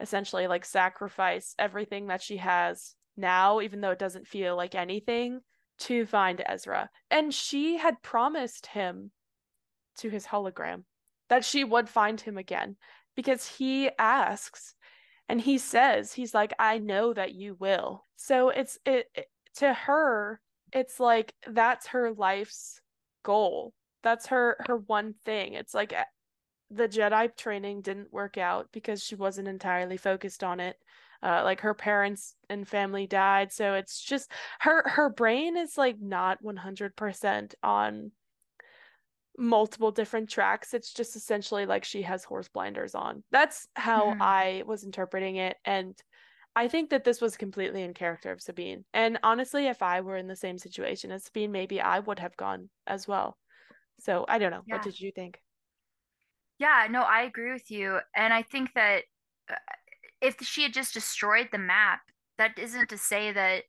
[0.01, 5.41] essentially like sacrifice everything that she has now, even though it doesn't feel like anything,
[5.81, 6.89] to find Ezra.
[7.11, 9.11] And she had promised him
[9.99, 10.85] to his hologram
[11.29, 12.77] that she would find him again
[13.15, 14.75] because he asks
[15.29, 18.05] and he says he's like I know that you will.
[18.17, 20.41] So it's it, it to her
[20.73, 22.81] it's like that's her life's
[23.23, 23.73] goal.
[24.03, 25.55] That's her her one thing.
[25.55, 25.95] It's like
[26.71, 30.77] the Jedi training didn't work out because she wasn't entirely focused on it.
[31.21, 36.01] Uh, like her parents and family died, so it's just her her brain is like
[36.01, 38.13] not 100% on
[39.39, 40.75] multiple different tracks.
[40.75, 43.23] It's just essentially like she has horse blinders on.
[43.31, 44.23] That's how mm-hmm.
[44.23, 45.95] I was interpreting it and
[46.57, 48.85] I think that this was completely in character of Sabine.
[48.93, 52.37] And honestly, if I were in the same situation as Sabine, maybe I would have
[52.37, 53.39] gone as well.
[54.01, 54.63] So I don't know.
[54.67, 54.75] Yeah.
[54.75, 55.41] What did you think?
[56.59, 58.01] Yeah, no, I agree with you.
[58.17, 59.03] And I think that
[59.49, 59.55] uh,
[60.21, 62.01] if she had just destroyed the map,
[62.39, 63.63] that isn't to say that,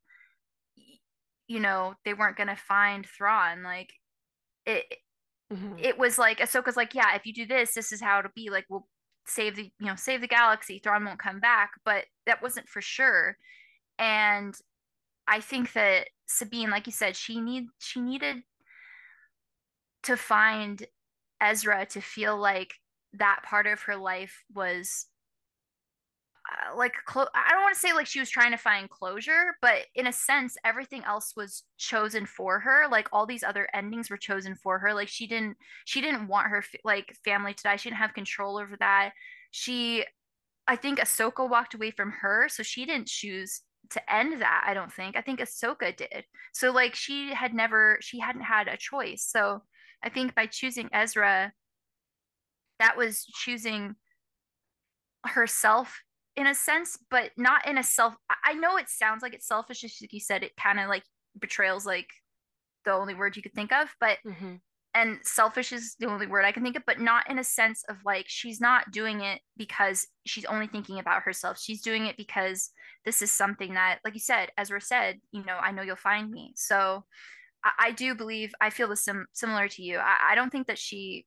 [1.48, 3.62] you know, they weren't going to find Thrawn.
[3.62, 3.92] Like,
[4.66, 4.86] it,
[5.52, 5.74] mm-hmm.
[5.78, 8.50] it was like Ahsoka's like, yeah, if you do this, this is how it'll be.
[8.50, 8.88] Like, we'll
[9.30, 12.82] save the you know save the galaxy Thrawn won't come back but that wasn't for
[12.82, 13.38] sure
[13.98, 14.56] and
[15.28, 18.38] I think that Sabine like you said she need she needed
[20.04, 20.86] to find
[21.42, 22.74] Ezra to feel like
[23.14, 25.08] that part of her life was
[26.50, 29.56] uh, like clo- I don't want to say like she was trying to find closure,
[29.62, 32.88] but in a sense, everything else was chosen for her.
[32.90, 34.94] Like all these other endings were chosen for her.
[34.94, 37.76] Like she didn't she didn't want her like family to die.
[37.76, 39.12] She didn't have control over that.
[39.52, 40.06] She,
[40.68, 44.64] I think Ahsoka walked away from her, so she didn't choose to end that.
[44.68, 45.18] I don't think.
[45.18, 46.26] I think Ahsoka did.
[46.54, 49.24] So like she had never she hadn't had a choice.
[49.24, 49.64] So
[50.04, 51.52] I think by choosing Ezra,
[52.80, 53.96] that was choosing
[55.26, 56.02] herself
[56.40, 58.16] in a sense, but not in a self.
[58.46, 60.42] I know it sounds like it's selfish, Just like you said.
[60.42, 61.04] It kind of like
[61.38, 62.08] betrayals like
[62.86, 64.56] the only word you could think of, but mm-hmm.
[64.96, 67.84] and selfish is the only word I can think of, but not in a sense
[67.90, 71.60] of like she's not doing it because she's only thinking about herself.
[71.60, 72.72] She's doing it because
[73.06, 76.32] this is something that, like you said, Ezra said, you know, I know you'll find
[76.32, 76.54] me.
[76.56, 77.04] So
[77.66, 79.98] I, I do believe I feel the sim- similar to you.
[79.98, 81.26] I, I don't think that she,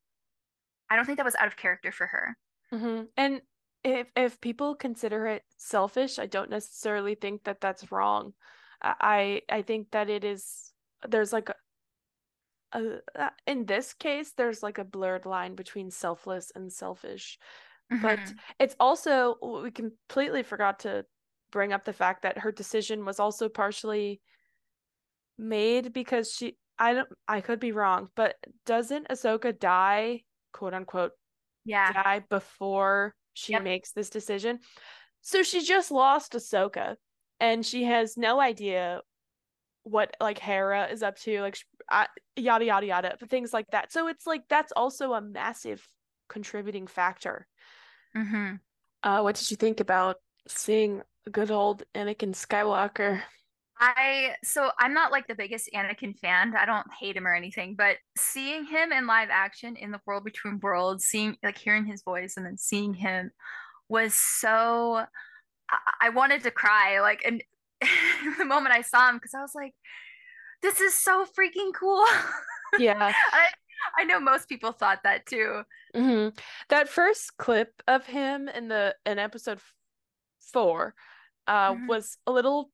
[0.91, 2.37] I don't think that was out of character for her.
[2.73, 3.03] Mm-hmm.
[3.19, 3.43] And
[3.85, 8.33] if if people consider it selfish, I don't necessarily think that that's wrong.
[8.81, 10.73] I I think that it is
[11.09, 11.55] there's like a,
[12.79, 17.39] a uh, in this case there's like a blurred line between selfless and selfish.
[17.93, 18.03] Mm-hmm.
[18.03, 18.21] But
[18.59, 21.05] it's also we completely forgot to
[21.51, 24.21] bring up the fact that her decision was also partially
[25.39, 31.13] made because she I don't I could be wrong, but doesn't Ahsoka die, quote unquote,
[31.65, 33.63] yeah, die before she yep.
[33.63, 34.61] makes this decision.
[35.21, 36.97] So she just lost Ahsoka
[37.41, 39.01] and she has no idea
[39.85, 41.59] what like Hera is up to, like
[41.91, 43.93] uh, yada yada yada, things like that.
[43.93, 45.87] So it's like that's also a massive
[46.29, 47.47] contributing factor.
[48.17, 48.55] Mm-hmm.
[49.03, 50.17] Uh, what did you think about
[50.47, 53.23] seeing good old Anakin Skywalker?
[53.79, 56.55] I so I'm not like the biggest Anakin fan.
[56.57, 60.25] I don't hate him or anything, but seeing him in live action in the World
[60.25, 63.31] Between Worlds, seeing like hearing his voice and then seeing him
[63.89, 65.05] was so
[65.71, 67.43] I, I wanted to cry like and
[68.39, 69.75] the moment I saw him because I was like
[70.63, 72.05] this is so freaking cool.
[72.79, 73.13] Yeah.
[73.33, 73.47] I,
[73.99, 75.63] I know most people thought that too.
[75.95, 76.37] Mm-hmm.
[76.69, 79.59] That first clip of him in the in episode
[80.53, 80.95] 4
[81.49, 81.87] uh mm-hmm.
[81.89, 82.71] was a little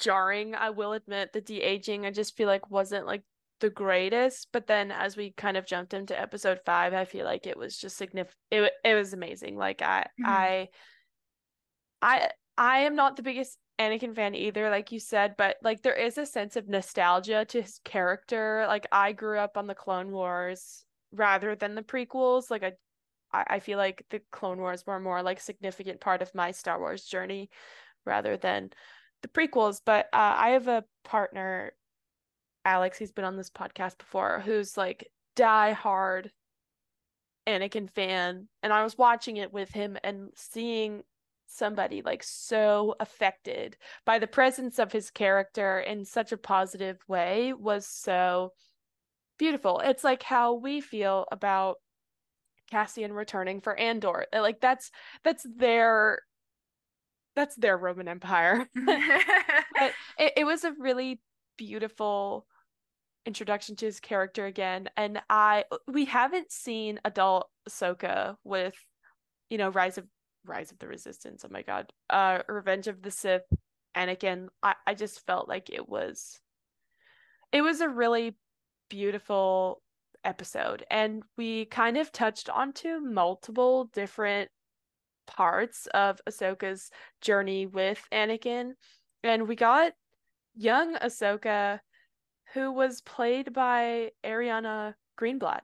[0.00, 0.54] jarring.
[0.54, 3.22] I will admit the de aging I just feel like wasn't like
[3.60, 7.46] the greatest, but then as we kind of jumped into episode five, I feel like
[7.46, 8.38] it was just significant.
[8.50, 9.56] It it was amazing.
[9.56, 10.26] Like I mm-hmm.
[10.26, 10.68] I
[12.02, 15.94] I I am not the biggest Anakin fan either, like you said, but like there
[15.94, 18.64] is a sense of nostalgia to his character.
[18.66, 22.50] Like I grew up on the Clone Wars rather than the prequels.
[22.50, 22.72] Like I
[23.32, 27.04] I feel like the Clone Wars were more like significant part of my Star Wars
[27.04, 27.48] journey
[28.04, 28.70] rather than
[29.22, 31.72] the prequels, but uh, I have a partner,
[32.64, 36.30] Alex, he's been on this podcast before, who's like die hard
[37.46, 38.48] Anakin fan.
[38.62, 41.02] And I was watching it with him and seeing
[41.46, 47.52] somebody like so affected by the presence of his character in such a positive way
[47.52, 48.52] was so
[49.38, 49.80] beautiful.
[49.80, 51.76] It's like how we feel about
[52.70, 54.26] Cassian returning for Andor.
[54.32, 54.90] Like that's
[55.24, 56.20] that's their
[57.36, 58.68] that's their Roman Empire.
[58.74, 61.20] but it, it was a really
[61.56, 62.46] beautiful
[63.26, 64.88] introduction to his character again.
[64.96, 68.74] And I we haven't seen adult Ahsoka with,
[69.48, 70.06] you know, Rise of
[70.44, 71.44] Rise of the Resistance.
[71.44, 71.92] Oh my god.
[72.08, 73.46] Uh Revenge of the Sith,
[73.96, 74.48] Anakin.
[74.62, 76.40] I, I just felt like it was
[77.52, 78.36] it was a really
[78.88, 79.82] beautiful
[80.24, 80.84] episode.
[80.90, 84.50] And we kind of touched onto multiple different
[85.30, 86.90] parts of Ahsoka's
[87.22, 88.72] journey with Anakin.
[89.22, 89.92] And we got
[90.56, 91.78] young Ahsoka,
[92.54, 95.62] who was played by Ariana Greenblatt.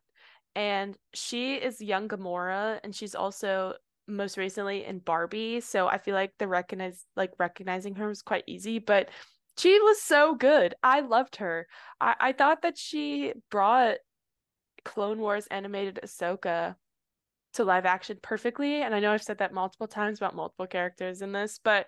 [0.54, 3.74] and she is young Gamora, and she's also
[4.08, 5.60] most recently in Barbie.
[5.60, 9.10] So I feel like the recognize like recognizing her was quite easy, but
[9.58, 10.74] she was so good.
[10.82, 11.66] I loved her.
[12.00, 13.96] I, I thought that she brought
[14.84, 16.76] Clone Wars animated Ahsoka
[17.56, 18.82] to live action perfectly.
[18.82, 21.86] And I know I've said that multiple times about multiple characters in this, but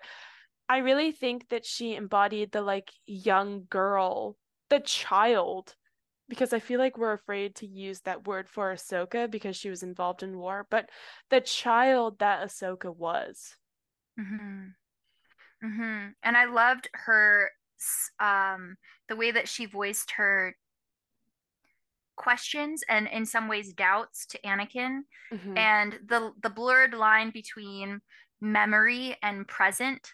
[0.67, 4.37] I really think that she embodied the like young girl,
[4.69, 5.75] the child,
[6.27, 9.81] because I feel like we're afraid to use that word for Ahsoka because she was
[9.81, 10.89] involved in war, but
[11.31, 13.55] the child that Ahsoka was.
[14.19, 14.67] Mm-hmm.
[15.65, 16.07] Mm-hmm.
[16.23, 17.49] And I loved her
[18.19, 18.75] um
[19.07, 20.55] the way that she voiced her
[22.19, 24.99] questions and in some ways doubts to Anakin
[25.33, 25.57] mm-hmm.
[25.57, 28.01] and the the blurred line between
[28.41, 30.13] memory and present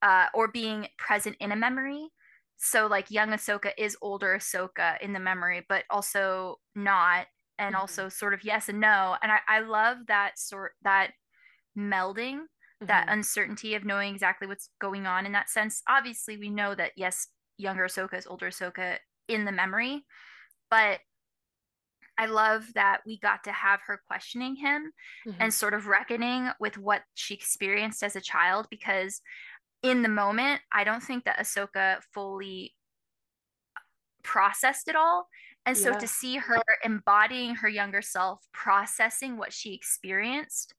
[0.00, 2.08] uh, or being present in a memory
[2.56, 7.26] so like young Ahsoka is older Ahsoka in the memory but also not
[7.58, 7.80] and mm-hmm.
[7.82, 11.10] also sort of yes and no and I, I love that sort that
[11.76, 12.42] melding
[12.86, 13.14] that mm-hmm.
[13.14, 15.82] uncertainty of knowing exactly what's going on in that sense.
[15.88, 17.28] Obviously, we know that yes,
[17.58, 18.96] younger Ahsoka is older Ahsoka
[19.28, 20.04] in the memory,
[20.70, 21.00] but
[22.22, 24.92] I love that we got to have her questioning him
[25.26, 25.36] mm-hmm.
[25.40, 29.20] and sort of reckoning with what she experienced as a child because
[29.82, 32.74] in the moment, I don't think that Ahsoka fully
[34.22, 35.26] processed it all.
[35.66, 35.98] And so yeah.
[35.98, 40.74] to see her embodying her younger self, processing what she experienced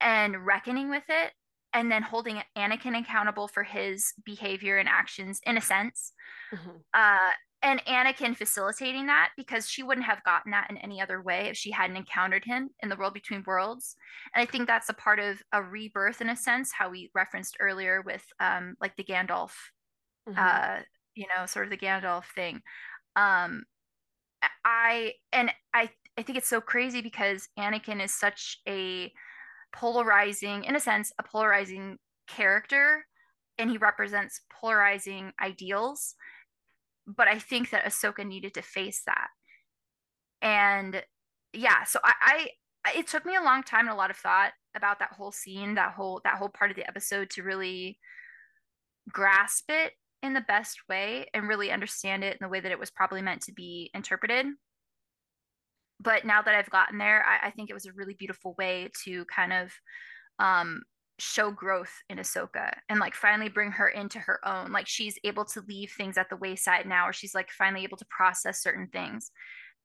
[0.00, 1.32] and reckoning with it
[1.72, 6.12] and then holding Anakin accountable for his behavior and actions in a sense.
[6.52, 6.70] Mm-hmm.
[6.92, 7.30] Uh,
[7.64, 11.56] and Anakin facilitating that because she wouldn't have gotten that in any other way if
[11.56, 13.96] she hadn't encountered him in the world between worlds.
[14.34, 17.56] And I think that's a part of a rebirth in a sense, how we referenced
[17.60, 19.52] earlier with um, like the Gandalf,
[20.28, 20.38] mm-hmm.
[20.38, 20.80] uh,
[21.14, 22.60] you know, sort of the Gandalf thing.
[23.16, 23.64] Um,
[24.62, 29.10] I and I I think it's so crazy because Anakin is such a
[29.74, 31.96] polarizing, in a sense, a polarizing
[32.28, 33.06] character,
[33.58, 36.14] and he represents polarizing ideals.
[37.06, 39.28] But I think that Ahsoka needed to face that.
[40.40, 41.02] And
[41.52, 42.48] yeah, so I,
[42.84, 45.32] I it took me a long time and a lot of thought about that whole
[45.32, 47.98] scene, that whole that whole part of the episode to really
[49.10, 52.78] grasp it in the best way and really understand it in the way that it
[52.78, 54.46] was probably meant to be interpreted
[56.00, 58.90] but now that I've gotten there, I, I, think it was a really beautiful way
[59.04, 59.72] to kind of
[60.38, 60.82] um,
[61.18, 64.72] show growth in Ahsoka and like finally bring her into her own.
[64.72, 67.96] Like she's able to leave things at the wayside now, or she's like finally able
[67.98, 69.30] to process certain things.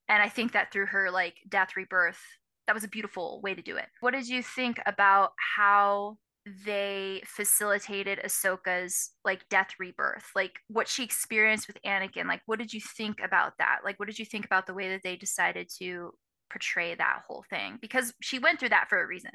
[0.08, 2.20] And I think that through her like death rebirth,
[2.66, 3.86] that was a beautiful way to do it.
[4.00, 6.18] What did you think about how
[6.64, 12.26] they facilitated Ahsoka's like death rebirth, like what she experienced with Anakin.
[12.26, 13.80] Like, what did you think about that?
[13.84, 16.12] Like, what did you think about the way that they decided to
[16.50, 17.78] portray that whole thing?
[17.80, 19.30] Because she went through that for a reason.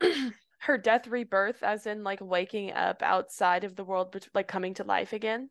[0.64, 4.84] Her death rebirth, as in like waking up outside of the world, like coming to
[4.84, 5.50] life again.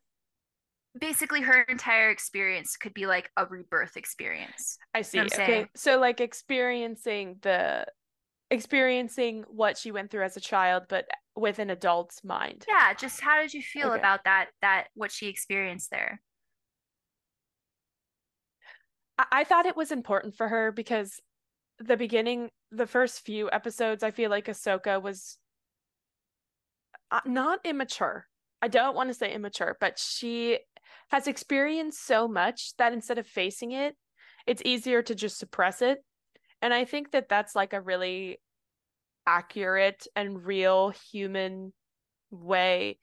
[0.99, 4.78] Basically, her entire experience could be like a rebirth experience.
[4.93, 5.21] I see.
[5.21, 7.86] Okay, so like experiencing the
[8.54, 13.19] experiencing what she went through as a child but with an adult's mind yeah just
[13.19, 13.99] how did you feel okay.
[13.99, 16.21] about that that what she experienced there
[19.17, 21.19] I-, I thought it was important for her because
[21.79, 25.38] the beginning the first few episodes i feel like ahsoka was
[27.12, 28.27] uh, not immature
[28.62, 30.59] i don't want to say immature but she
[31.09, 33.95] has experienced so much that instead of facing it
[34.47, 35.99] it's easier to just suppress it
[36.63, 38.39] and I think that that's like a really
[39.27, 41.73] accurate and real human
[42.31, 42.99] way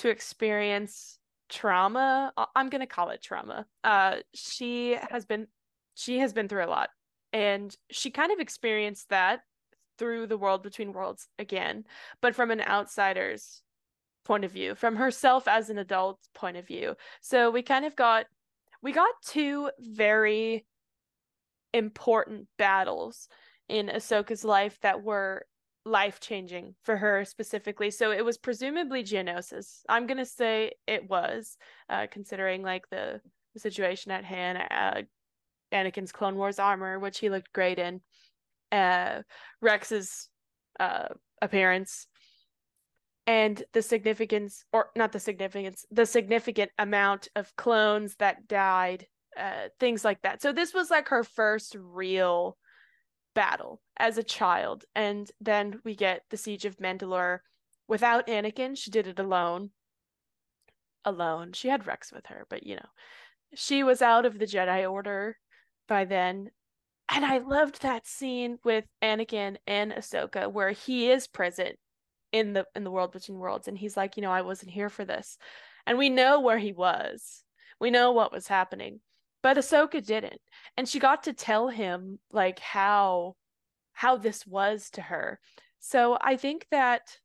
[0.00, 2.34] to experience trauma.
[2.54, 3.64] I'm going to call it trauma.
[3.82, 5.46] Uh she has been
[5.94, 6.90] she has been through a lot
[7.32, 9.40] and she kind of experienced that
[9.98, 11.84] through the world between worlds again,
[12.20, 13.62] but from an outsider's
[14.24, 16.94] point of view, from herself as an adult point of view.
[17.20, 18.26] So we kind of got
[18.82, 20.64] we got two very
[21.72, 23.28] important battles
[23.68, 25.46] in Ahsoka's life that were
[25.84, 27.90] life changing for her specifically.
[27.90, 29.80] So it was presumably Geonosis.
[29.88, 31.56] I'm gonna say it was,
[31.88, 33.20] uh, considering like the,
[33.54, 34.56] situation at hand.
[34.70, 35.02] Uh,
[35.72, 38.00] Anakin's Clone Wars armor, which he looked great in.
[38.70, 39.22] Uh,
[39.60, 40.28] Rex's
[40.80, 41.08] uh,
[41.40, 42.06] appearance,
[43.26, 49.06] and the significance, or not the significance, the significant amount of clones that died
[49.36, 50.42] uh, things like that.
[50.42, 52.56] So this was like her first real
[53.34, 57.38] battle as a child, and then we get the siege of Mandalore
[57.88, 58.76] without Anakin.
[58.76, 59.70] She did it alone.
[61.04, 61.52] Alone.
[61.52, 62.88] She had Rex with her, but you know,
[63.54, 65.36] she was out of the Jedi Order
[65.88, 66.50] by then.
[67.08, 71.76] and I loved that scene with Anakin and Ahsoka where he is present
[72.32, 74.88] in the in the world between worlds and he's like, you know, I wasn't here
[74.88, 75.36] for this.
[75.86, 77.44] And we know where he was.
[77.80, 79.00] We know what was happening.
[79.42, 80.40] But Ahsoka didn't.
[80.76, 83.36] And she got to tell him like how
[83.92, 85.40] how this was to her.
[85.80, 87.18] So I think that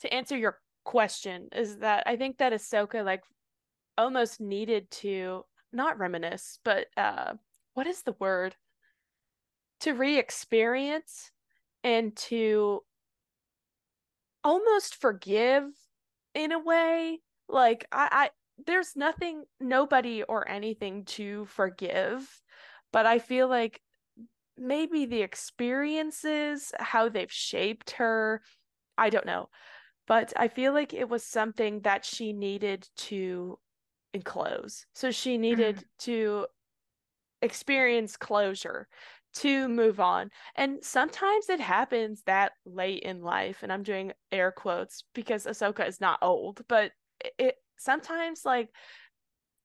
[0.00, 3.22] to answer your question is that I think that Ahsoka like
[3.98, 7.34] almost needed to not reminisce, but uh
[7.78, 8.56] what is the word?
[9.82, 11.30] To re-experience
[11.84, 12.80] and to
[14.42, 15.62] almost forgive
[16.34, 17.20] in a way.
[17.48, 18.30] Like I, I
[18.66, 22.28] there's nothing nobody or anything to forgive,
[22.92, 23.80] but I feel like
[24.56, 28.42] maybe the experiences, how they've shaped her,
[28.98, 29.50] I don't know.
[30.08, 33.60] But I feel like it was something that she needed to
[34.12, 34.84] enclose.
[34.96, 35.84] So she needed mm.
[36.00, 36.46] to
[37.42, 38.88] experience closure
[39.34, 40.30] to move on.
[40.56, 45.86] And sometimes it happens that late in life, and I'm doing air quotes because Ahsoka
[45.86, 46.92] is not old, but
[47.38, 48.70] it sometimes like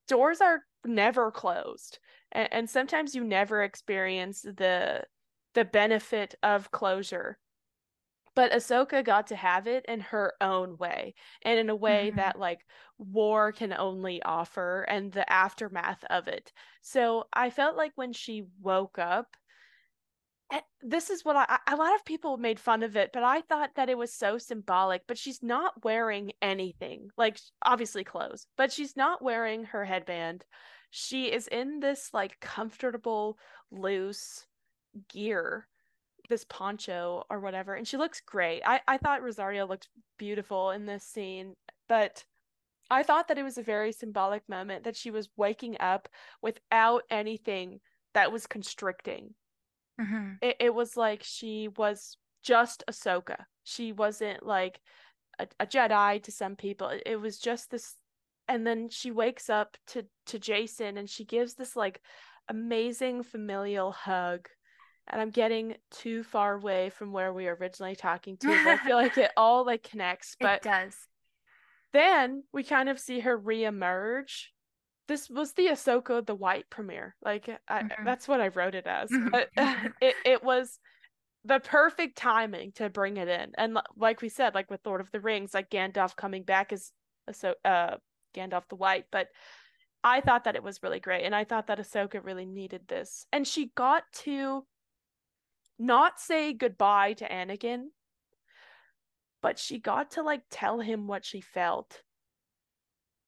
[0.07, 1.99] doors are never closed.
[2.31, 5.03] And, and sometimes you never experience the
[5.53, 7.37] the benefit of closure.
[8.35, 11.13] But Ahsoka got to have it in her own way
[11.43, 12.17] and in a way mm-hmm.
[12.17, 12.59] that like
[12.97, 16.51] war can only offer and the aftermath of it.
[16.81, 19.27] So I felt like when she woke up
[20.53, 23.41] Eh, this is what I a lot of people made fun of it, but I
[23.41, 25.01] thought that it was so symbolic.
[25.07, 30.45] But she's not wearing anything, like obviously clothes, but she's not wearing her headband.
[30.91, 33.37] She is in this like comfortable,
[33.71, 34.45] loose
[35.09, 35.67] gear,
[36.29, 38.61] this poncho or whatever, and she looks great.
[38.65, 41.55] I, I thought Rosario looked beautiful in this scene,
[41.89, 42.23] but
[42.89, 46.07] I thought that it was a very symbolic moment that she was waking up
[46.41, 47.79] without anything
[48.13, 49.33] that was constricting
[49.99, 50.33] Mm-hmm.
[50.41, 53.45] It, it was like she was just Ahsoka.
[53.63, 54.79] She wasn't like
[55.39, 56.89] a, a Jedi to some people.
[56.89, 57.95] It, it was just this
[58.47, 62.01] and then she wakes up to to Jacen and she gives this like
[62.49, 64.49] amazing familial hug
[65.07, 68.49] and I'm getting too far away from where we were originally talking to.
[68.49, 70.95] I feel like it all like connects, but it does.
[71.91, 74.47] Then we kind of see her reemerge
[75.07, 77.15] this was the Ahsoka the White premiere.
[77.23, 78.05] Like I, mm-hmm.
[78.05, 79.09] that's what I wrote it as.
[79.09, 79.29] Mm-hmm.
[79.29, 79.49] But
[80.01, 80.79] it it was
[81.45, 83.51] the perfect timing to bring it in.
[83.57, 86.91] And like we said, like with Lord of the Rings, like Gandalf coming back as
[87.31, 87.95] so uh
[88.35, 89.27] Gandalf the White, but
[90.05, 93.25] I thought that it was really great and I thought that Ahsoka really needed this.
[93.31, 94.65] And she got to
[95.79, 97.85] not say goodbye to Anakin,
[99.41, 102.01] but she got to like tell him what she felt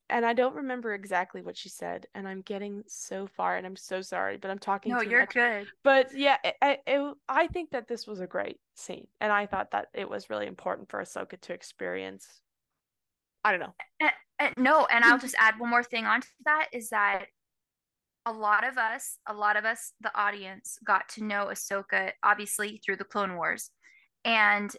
[0.09, 3.75] and I don't remember exactly what she said, and I'm getting so far, and I'm
[3.75, 4.91] so sorry, but I'm talking.
[4.91, 5.33] No, you're much.
[5.33, 5.67] good.
[5.83, 9.71] But yeah, it, it, I think that this was a great scene, and I thought
[9.71, 12.27] that it was really important for Ahsoka to experience.
[13.43, 13.75] I don't know.
[14.01, 17.25] Uh, uh, no, and I'll just add one more thing onto that is that
[18.25, 22.81] a lot of us, a lot of us, the audience, got to know Ahsoka obviously
[22.83, 23.69] through the Clone Wars,
[24.23, 24.75] and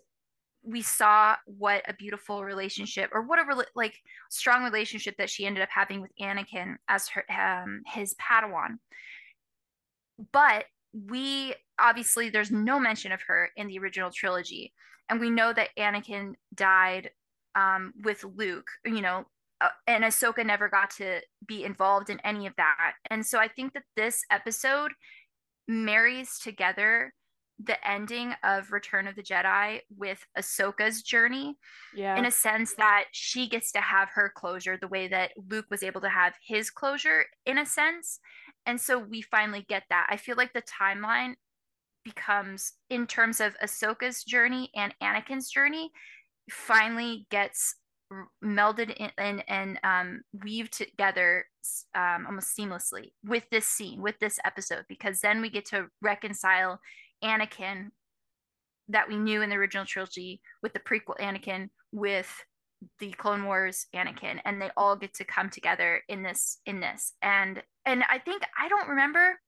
[0.66, 3.94] we saw what a beautiful relationship or what a re- like
[4.30, 8.78] strong relationship that she ended up having with Anakin as her um, his Padawan.
[10.32, 14.72] But we obviously there's no mention of her in the original trilogy,
[15.08, 17.10] and we know that Anakin died
[17.54, 18.68] um, with Luke.
[18.84, 19.24] You know,
[19.60, 22.94] uh, and Ahsoka never got to be involved in any of that.
[23.10, 24.92] And so I think that this episode
[25.68, 27.12] marries together
[27.58, 31.56] the ending of Return of the Jedi with Ahsoka's journey.
[31.94, 32.18] Yeah.
[32.18, 35.82] In a sense that she gets to have her closure the way that Luke was
[35.82, 38.20] able to have his closure, in a sense.
[38.66, 40.06] And so we finally get that.
[40.10, 41.34] I feel like the timeline
[42.04, 45.92] becomes, in terms of Ahsoka's journey and Anakin's journey,
[46.50, 47.74] finally gets
[48.44, 51.46] melded in, in and um, weaved together
[51.94, 56.80] um, almost seamlessly with this scene, with this episode, because then we get to reconcile
[57.24, 57.90] Anakin
[58.88, 62.44] that we knew in the original trilogy with the prequel Anakin with
[62.98, 67.14] the Clone Wars Anakin and they all get to come together in this in this.
[67.22, 69.40] And and I think I don't remember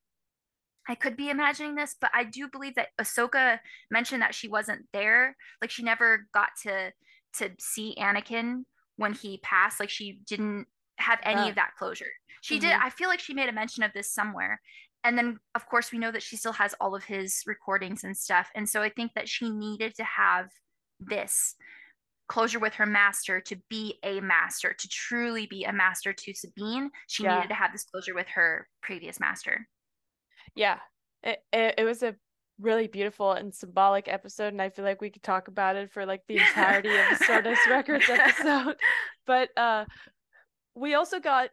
[0.89, 3.59] I could be imagining this but I do believe that Ahsoka
[3.91, 5.37] mentioned that she wasn't there.
[5.61, 6.93] Like she never got to
[7.39, 8.65] to see Anakin
[8.97, 10.67] when he passed like she didn't
[10.97, 12.11] have any of that closure.
[12.41, 12.69] She mm-hmm.
[12.69, 14.61] did I feel like she made a mention of this somewhere.
[15.05, 18.17] And then of course we know that she still has all of his recordings and
[18.17, 18.51] stuff.
[18.55, 20.49] And so i think that she needed to have
[21.01, 21.55] this
[22.29, 26.91] closure with her master to be a master to truly be a master to sabine.
[27.07, 27.37] She yeah.
[27.37, 29.67] needed to have this closure with her previous master.
[30.55, 30.79] Yeah.
[31.23, 32.15] It, it, it was a
[32.61, 36.05] really beautiful and symbolic episode and i feel like we could talk about it for
[36.05, 38.77] like the entirety of the stardust records episode.
[39.27, 39.85] But uh
[40.75, 41.51] we also got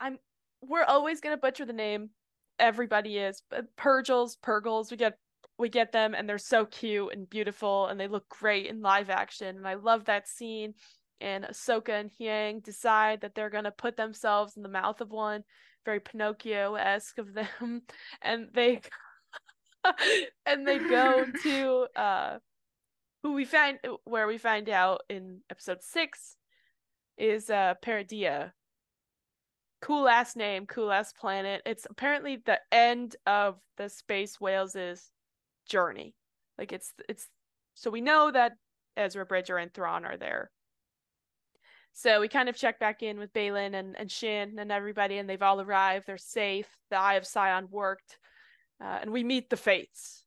[0.00, 0.18] i'm
[0.60, 2.10] we're always gonna butcher the name.
[2.58, 5.18] Everybody is but purgles purgles we get
[5.58, 9.10] we get them and they're so cute and beautiful and they look great in live
[9.10, 10.74] action and i love that scene.
[11.20, 15.44] And ahsoka and Huyang decide that they're gonna put themselves in the mouth of one
[15.84, 17.82] very pinocchio-esque of them
[18.22, 18.80] and they
[20.46, 22.38] and they go to uh
[23.22, 26.36] who we find where we find out in episode six
[27.18, 28.52] is uh Peridea.
[29.80, 31.62] Cool ass name, cool ass planet.
[31.66, 35.10] It's apparently the end of the space whales'
[35.66, 36.14] journey.
[36.58, 37.28] Like it's it's
[37.74, 38.52] so we know that
[38.96, 40.50] Ezra Bridger and Thrawn are there.
[41.94, 45.28] So we kind of check back in with Baylan and, and Shin and everybody, and
[45.28, 46.06] they've all arrived.
[46.06, 46.68] They're safe.
[46.90, 48.18] The Eye of Sion worked
[48.82, 50.24] uh, and we meet the fates.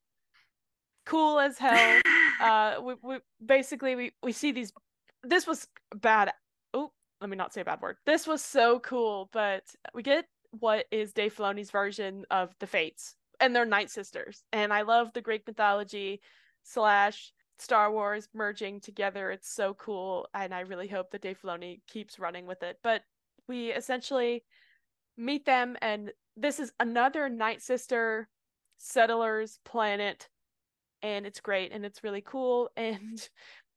[1.06, 2.01] Cool as hell.
[2.41, 4.72] uh, we, we basically we we see these.
[5.24, 6.32] This was bad.
[6.74, 6.91] Oh,
[7.22, 7.97] let me not say a bad word.
[8.06, 13.16] This was so cool, but we get what is Dave Filoni's version of the fates,
[13.39, 16.22] and they're Night Sisters, and I love the Greek mythology
[16.64, 19.32] slash Star Wars merging together.
[19.32, 22.80] It's so cool, and I really hope that Dave Filoni keeps running with it.
[22.84, 23.03] But
[23.47, 24.43] we essentially
[25.18, 28.28] meet them, and this is another Night Sister
[28.78, 30.30] settlers planet
[31.02, 33.30] and it's great and it's really cool and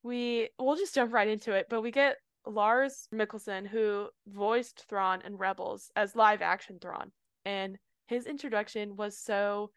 [0.03, 5.21] we we'll just jump right into it but we get Lars Mikkelsen who voiced Thrawn
[5.25, 7.11] and Rebels as live action Thrawn
[7.45, 7.79] and
[8.09, 9.71] his introduction was so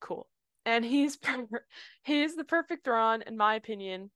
[0.00, 0.28] cool.
[0.64, 1.66] And he's per-
[2.02, 4.10] he's the perfect Thrawn in my opinion.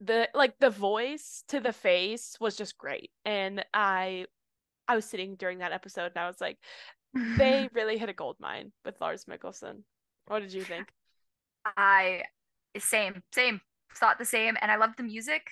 [0.00, 4.26] The like the voice to the face was just great and I
[4.88, 6.58] I was sitting during that episode and I was like
[7.14, 9.82] they really hit a gold mine with Lars Mikkelsen.
[10.26, 10.88] What did you think?
[11.76, 12.22] I
[12.78, 13.60] same, same.
[13.94, 15.48] Thought the same, and I loved the music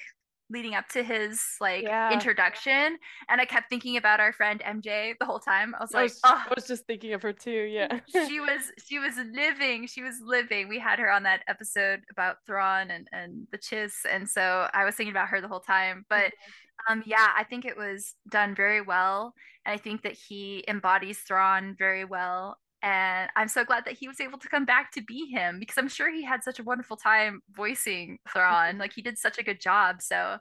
[0.50, 2.12] leading up to his like yeah.
[2.12, 2.98] introduction
[3.28, 6.02] and i kept thinking about our friend mj the whole time i was like I
[6.02, 6.44] was, oh.
[6.50, 10.16] I was just thinking of her too yeah she was she was living she was
[10.24, 14.68] living we had her on that episode about Thrawn and and the chiss and so
[14.74, 16.52] i was thinking about her the whole time but mm-hmm.
[16.88, 19.34] Um, yeah, I think it was done very well.
[19.66, 22.58] And I think that he embodies Thrawn very well.
[22.82, 25.76] And I'm so glad that he was able to come back to be him because
[25.76, 28.78] I'm sure he had such a wonderful time voicing Thrawn.
[28.78, 30.00] like he did such a good job.
[30.00, 30.38] So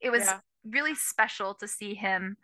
[0.00, 0.40] it was yeah.
[0.64, 2.36] really special to see him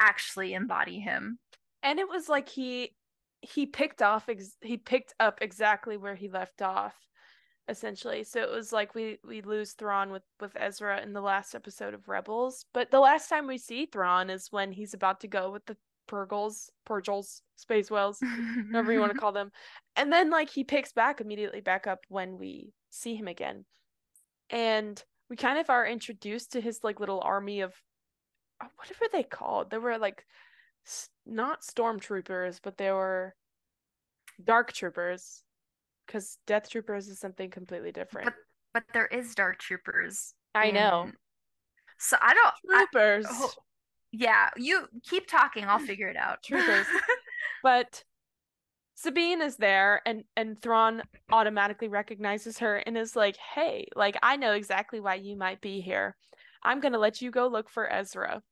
[0.00, 1.38] actually embody him.
[1.82, 2.94] And it was like he
[3.42, 6.94] he picked off ex- he picked up exactly where he left off
[7.68, 8.24] essentially.
[8.24, 11.94] So it was like we we lose Thrawn with with Ezra in the last episode
[11.94, 15.50] of Rebels, but the last time we see Thrawn is when he's about to go
[15.50, 15.76] with the
[16.10, 18.18] Purgles, Purgles, Space Whales,
[18.66, 19.52] whatever you want to call them,
[19.94, 23.64] and then like he picks back immediately back up when we see him again,
[24.50, 27.72] and we kind of are introduced to his like little army of
[28.60, 29.70] uh, whatever they called.
[29.70, 30.24] They were like
[31.24, 33.36] not stormtroopers, but they were
[34.42, 35.44] dark troopers
[36.06, 38.26] because Death Troopers is something completely different.
[38.26, 38.34] But
[38.74, 40.34] but there is Dark Troopers.
[40.56, 41.12] I know.
[41.98, 43.26] So I don't Troopers.
[43.28, 43.52] I, oh,
[44.12, 45.64] yeah, you keep talking.
[45.64, 46.42] I'll figure it out.
[46.42, 46.86] Troopers.
[47.62, 48.02] but
[48.96, 54.36] Sabine is there, and and Thrawn automatically recognizes her and is like, "Hey, like I
[54.36, 56.16] know exactly why you might be here.
[56.62, 58.42] I'm gonna let you go look for Ezra."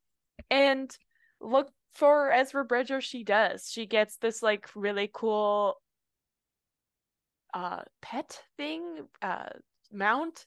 [0.49, 0.95] And
[1.41, 3.01] look for Ezra Bridger.
[3.01, 3.69] She does.
[3.69, 5.75] She gets this like really cool
[7.53, 9.49] uh, pet thing, uh,
[9.91, 10.45] mount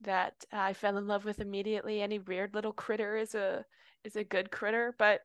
[0.00, 2.00] that I fell in love with immediately.
[2.00, 3.64] Any weird little critter is a
[4.08, 5.20] is a good critter, but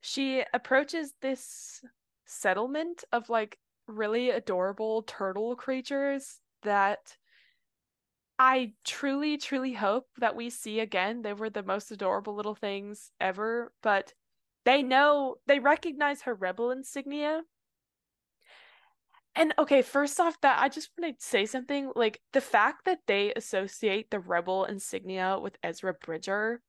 [0.00, 1.82] she approaches this
[2.26, 7.16] settlement of like really adorable turtle creatures that
[8.38, 11.22] I truly, truly hope that we see again.
[11.22, 14.12] They were the most adorable little things ever, but
[14.64, 17.42] they know they recognize her rebel insignia
[19.38, 22.98] and okay, first off, that I just want to say something like the fact that
[23.06, 26.60] they associate the rebel insignia with Ezra Bridger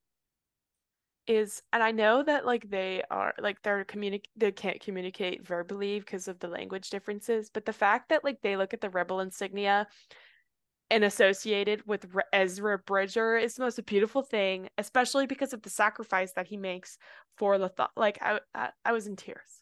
[1.30, 6.00] is, and I know that like they are like they're communic they can't communicate verbally
[6.00, 9.20] because of the language differences, but the fact that like they look at the rebel
[9.20, 9.88] insignia
[10.90, 15.70] and associated with Re- Ezra Bridger is the most beautiful thing, especially because of the
[15.70, 16.98] sacrifice that he makes
[17.38, 17.92] for the thought.
[17.96, 19.62] Like I, I, I was in tears.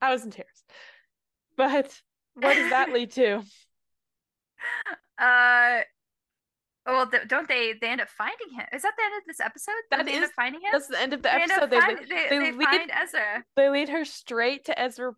[0.00, 0.64] I was in tears,
[1.58, 2.00] but
[2.34, 3.42] what does that lead to?
[5.18, 5.80] Uh,
[6.86, 7.74] well, don't they?
[7.80, 8.66] They end up finding him.
[8.72, 9.72] Is that the end of this episode?
[9.90, 10.70] That they is, end up finding him.
[10.72, 11.70] That's the end of the they episode.
[11.70, 13.44] They, find, they, they, they, lead, find Ezra.
[13.56, 15.12] They lead her straight to Ezra.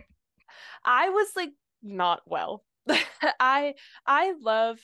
[0.84, 1.52] I was like
[1.82, 2.64] not well.
[3.40, 3.74] I
[4.06, 4.78] I love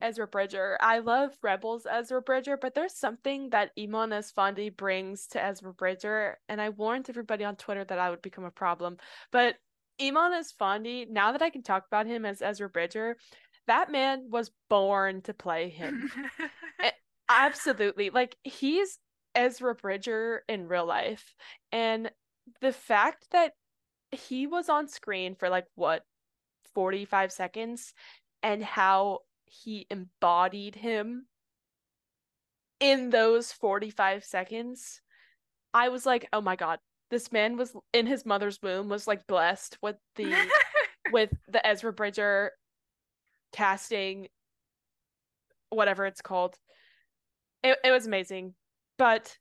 [0.00, 0.78] Ezra Bridger.
[0.80, 6.38] I love Rebels Ezra Bridger, but there's something that Eman Esfandi brings to Ezra Bridger,
[6.48, 8.96] and I warned everybody on Twitter that I would become a problem.
[9.30, 9.56] But
[10.00, 13.16] Eman Esfandi, now that I can talk about him as Ezra Bridger,
[13.66, 16.10] that man was born to play him.
[16.82, 16.90] Eh,
[17.28, 18.08] absolutely.
[18.08, 18.98] Like he's
[19.34, 21.34] Ezra Bridger in real life.
[21.72, 22.10] And
[22.62, 23.52] the fact that
[24.12, 26.04] he was on screen for like what
[26.74, 27.94] 45 seconds
[28.42, 31.26] and how he embodied him
[32.78, 35.00] in those 45 seconds
[35.74, 36.78] i was like oh my god
[37.10, 40.32] this man was in his mother's womb was like blessed with the
[41.12, 42.52] with the ezra bridger
[43.52, 44.28] casting
[45.70, 46.56] whatever it's called.
[47.62, 48.54] It, it was amazing
[49.00, 49.38] but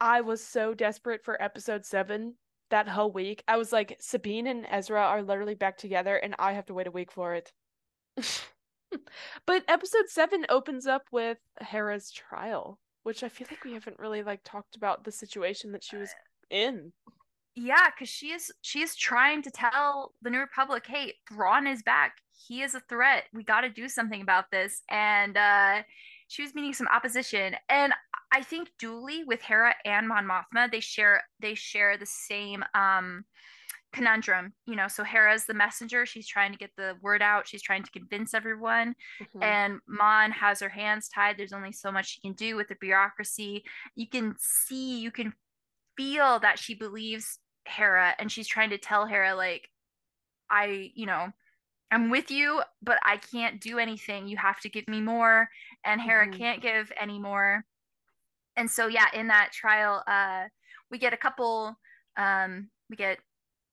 [0.00, 2.34] i was so desperate for episode 7
[2.70, 3.42] that whole week.
[3.46, 6.86] I was like sabine and ezra are literally back together and i have to wait
[6.86, 7.52] a week for it.
[9.46, 14.24] But episode 7 opens up with hera's trial which i feel like we haven't really
[14.24, 16.10] like talked about the situation that she was
[16.50, 16.92] in
[17.60, 21.82] yeah because she is she is trying to tell the new republic hey Thrawn is
[21.82, 22.14] back.
[22.48, 23.24] He is a threat.
[23.34, 24.82] We got to do something about this.
[24.88, 25.82] And uh
[26.28, 27.54] she was meeting some opposition.
[27.68, 27.92] And
[28.32, 33.24] i think dually with hera and mon mothma they share they share the same um
[33.92, 34.88] conundrum you know?
[34.88, 36.06] So hera's the messenger.
[36.06, 37.48] She's trying to get the word out.
[37.48, 38.94] She's trying to convince everyone.
[39.20, 39.42] Mm-hmm.
[39.42, 41.36] and mon has her hands tied.
[41.36, 43.64] There's only so much she can do with the bureaucracy.
[43.96, 45.34] You can see you can
[45.96, 49.68] feel that she believes hera and she's trying to tell hera like
[50.50, 51.28] i you know
[51.90, 55.48] i'm with you but i can't do anything you have to give me more
[55.84, 56.38] and hera mm-hmm.
[56.38, 57.64] can't give any more
[58.56, 60.44] and so yeah in that trial uh
[60.90, 61.76] we get a couple
[62.16, 63.18] um we get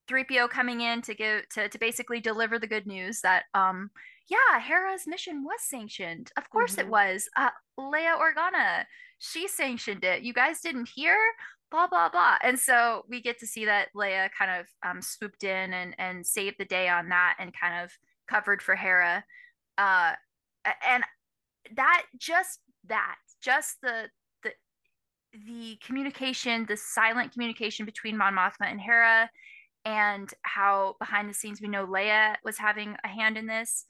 [0.10, 3.90] 3PO coming in to give to to basically deliver the good news that um
[4.30, 6.32] yeah, Hera's mission was sanctioned.
[6.38, 6.82] Of course mm-hmm.
[6.82, 7.30] it was.
[7.38, 8.84] Uh Leia Organa,
[9.20, 10.22] she sanctioned it.
[10.22, 11.18] You guys didn't hear?
[11.70, 12.38] Blah blah blah.
[12.42, 16.26] And so we get to see that Leia kind of um swooped in and and
[16.26, 17.92] saved the day on that and kind of
[18.30, 19.24] covered for Hera.
[19.78, 20.14] Uh
[20.88, 21.04] and
[21.76, 24.10] that just that just the
[24.44, 24.52] the
[25.46, 29.30] the communication, the silent communication between Mon Mothma and Hera
[29.86, 33.86] and how behind the scenes we know Leia was having a hand in this.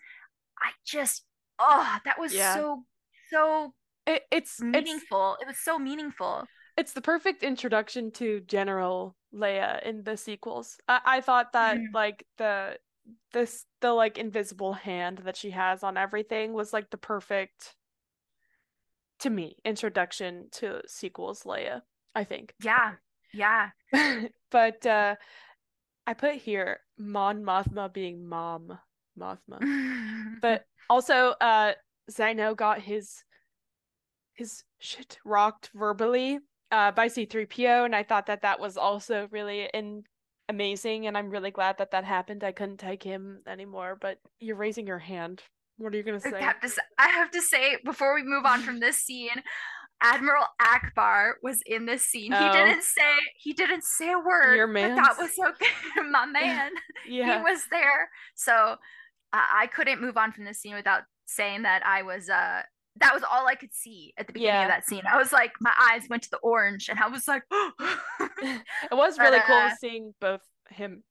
[0.59, 1.23] I just
[1.59, 2.55] oh, that was yeah.
[2.55, 2.83] so
[3.29, 3.73] so
[4.05, 5.33] it, it's meaningful.
[5.35, 6.47] It's, it was so meaningful.
[6.77, 10.77] It's the perfect introduction to General Leia in the sequels.
[10.87, 11.85] I, I thought that mm.
[11.93, 12.77] like the
[13.33, 17.75] this the like invisible hand that she has on everything was like the perfect
[19.19, 21.81] to me introduction to sequels Leia,
[22.13, 22.53] I think.
[22.63, 22.93] Yeah.
[23.33, 23.69] Yeah.
[24.51, 25.15] but uh
[26.05, 28.77] I put here Mon Mothma being Mom
[29.19, 30.39] Mothma.
[30.41, 31.73] but also uh
[32.11, 33.23] Xiono got his
[34.33, 36.39] his shit rocked verbally
[36.71, 40.03] uh by C3PO and I thought that that was also really in
[40.49, 42.43] amazing and I'm really glad that that happened.
[42.43, 45.43] I couldn't take him anymore, but you're raising your hand.
[45.77, 46.37] What are you going to say?
[46.37, 49.43] I have to say, I have to say before we move on from this scene,
[50.01, 52.33] Admiral Ackbar was in this scene.
[52.33, 52.39] Oh.
[52.39, 54.55] He didn't say he didn't say a word.
[54.55, 54.95] Your man.
[54.95, 55.71] That was okay.
[56.09, 56.71] My man.
[57.07, 57.37] yeah.
[57.37, 58.09] He was there.
[58.35, 58.75] So
[59.33, 62.61] I couldn't move on from this scene without saying that I was uh
[62.99, 64.63] that was all I could see at the beginning yeah.
[64.63, 65.03] of that scene.
[65.09, 69.19] I was like, my eyes went to the orange, and I was like, it was
[69.19, 71.03] really but, cool uh, seeing both him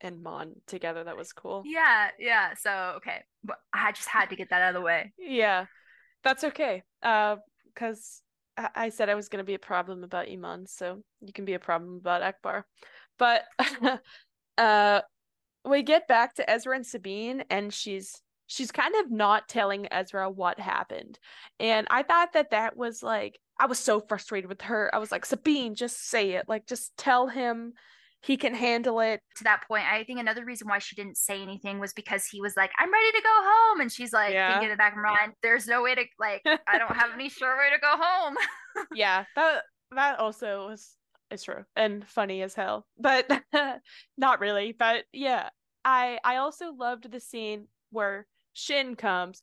[0.00, 1.04] and Mon together.
[1.04, 1.62] That was cool.
[1.64, 2.54] Yeah, yeah.
[2.54, 5.12] So okay, but I just had to get that out of the way.
[5.18, 5.66] Yeah,
[6.22, 6.82] that's okay.
[7.02, 7.36] Uh,
[7.74, 8.22] because
[8.56, 11.54] I said I was going to be a problem about Eman, so you can be
[11.54, 12.62] a problem about Ackbar.
[13.18, 13.44] But
[14.58, 15.00] uh
[15.66, 20.30] we get back to Ezra and Sabine and she's she's kind of not telling Ezra
[20.30, 21.18] what happened.
[21.58, 24.94] And I thought that that was like I was so frustrated with her.
[24.94, 26.46] I was like, "Sabine, just say it.
[26.48, 27.72] Like just tell him
[28.26, 29.20] he can handle it.
[29.36, 32.40] To that point, I think another reason why she didn't say anything was because he
[32.40, 33.80] was like, I'm ready to go home.
[33.80, 34.50] And she's like, yeah.
[34.50, 37.10] thinking in the back of her mind, there's no way to, like, I don't have
[37.14, 38.36] any sure way to go home.
[38.94, 40.96] yeah, that that also was
[41.30, 43.30] is true and funny as hell, but
[44.18, 44.74] not really.
[44.76, 45.50] But yeah,
[45.84, 48.26] I I also loved the scene where
[48.56, 49.42] Shin comes,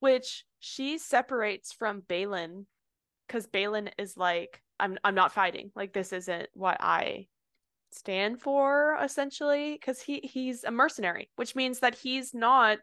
[0.00, 2.66] which she separates from Baylan
[3.26, 5.72] because Baylan is like, I'm I'm not fighting.
[5.74, 7.26] Like this isn't what I
[7.94, 12.78] stand for essentially because he he's a mercenary which means that he's not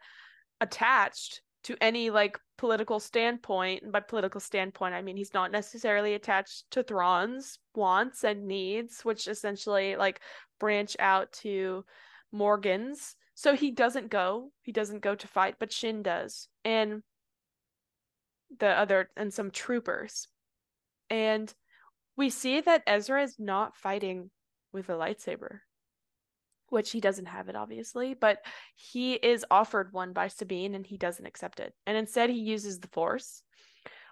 [0.61, 6.13] attached to any like political standpoint and by political standpoint i mean he's not necessarily
[6.13, 10.21] attached to thrawn's wants and needs which essentially like
[10.61, 11.83] branch out to
[12.31, 14.51] morgan's So he doesn't go.
[14.61, 16.47] He doesn't go to fight, but Shin does.
[16.63, 17.01] And
[18.59, 20.27] the other and some troopers.
[21.09, 21.51] And
[22.15, 24.29] we see that Ezra is not fighting
[24.71, 25.61] with a lightsaber,
[26.69, 30.97] which he doesn't have it obviously, but he is offered one by Sabine and he
[30.97, 31.73] doesn't accept it.
[31.87, 33.41] And instead he uses the force,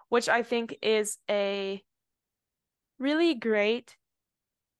[0.08, 1.84] which I think is a
[2.98, 3.96] really great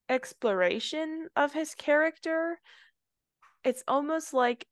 [0.10, 2.60] exploration of his character.
[3.64, 4.66] It's almost like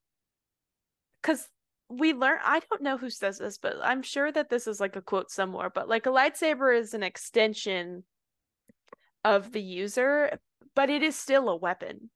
[1.21, 1.47] cuz
[1.89, 4.95] we learn I don't know who says this, but I'm sure that this is like
[4.95, 8.03] a quote somewhere, but like a lightsaber is an extension
[9.23, 10.39] of the user,
[10.75, 12.09] but it is still a weapon.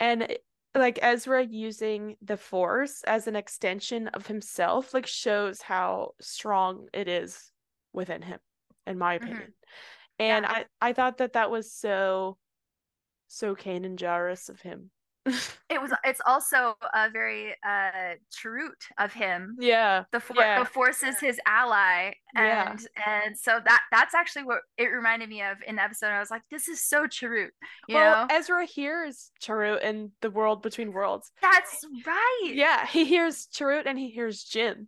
[0.00, 0.38] And
[0.74, 7.08] like Ezra using the force as an extension of himself like shows how strong it
[7.08, 7.50] is
[7.92, 8.38] within him
[8.86, 9.24] in my mm-hmm.
[9.24, 9.48] opinion.
[9.48, 10.20] Mm-hmm.
[10.20, 10.52] And yeah.
[10.80, 12.38] I I thought that that was so
[13.28, 14.90] so Kanan Jarrus of him
[15.26, 19.56] it was it's also a very uh Chirrut of him.
[19.58, 20.58] Yeah the, for- yeah.
[20.58, 23.24] the force is his ally and yeah.
[23.24, 26.08] and so that that's actually what it reminded me of in the episode.
[26.08, 27.50] I was like this is so you
[27.88, 28.34] well know?
[28.34, 31.30] ezra hears Chirrut in the world between worlds.
[31.42, 32.52] That's right.
[32.54, 34.86] Yeah he hears Chirrut and he hears jyn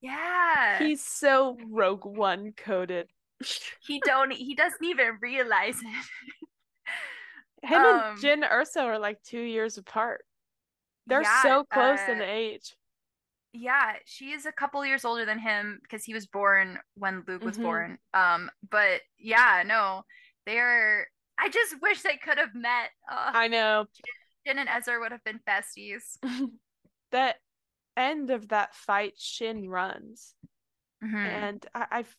[0.00, 0.78] yeah.
[0.78, 3.08] He's so rogue one coded
[3.86, 6.06] he don't he doesn't even realize it
[7.62, 10.24] him um, and Jyn Erso are like two years apart.
[11.06, 12.76] They're yeah, so close uh, in age.
[13.52, 17.42] Yeah, she is a couple years older than him because he was born when Luke
[17.42, 17.62] was mm-hmm.
[17.62, 17.98] born.
[18.12, 20.02] Um, but yeah, no,
[20.46, 21.08] they're.
[21.38, 22.90] I just wish they could have met.
[23.10, 23.86] Uh, I know.
[24.46, 26.18] Jyn and Ezra would have been besties.
[27.12, 27.36] that
[27.96, 30.34] end of that fight, Shin runs,
[31.02, 31.16] mm-hmm.
[31.16, 32.16] and I, I've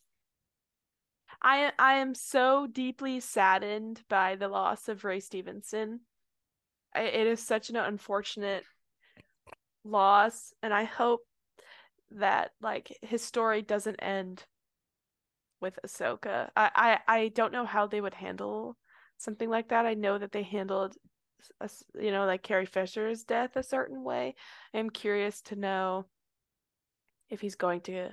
[1.41, 6.01] I I am so deeply saddened by the loss of Ray Stevenson.
[6.93, 8.63] I, it is such an unfortunate
[9.83, 11.21] loss, and I hope
[12.11, 14.43] that like his story doesn't end
[15.61, 16.49] with Ahsoka.
[16.55, 18.77] I I, I don't know how they would handle
[19.17, 19.85] something like that.
[19.85, 20.95] I know that they handled
[21.61, 21.69] a,
[21.99, 24.35] you know like Carrie Fisher's death a certain way.
[24.73, 26.05] I'm curious to know
[27.29, 28.09] if he's going to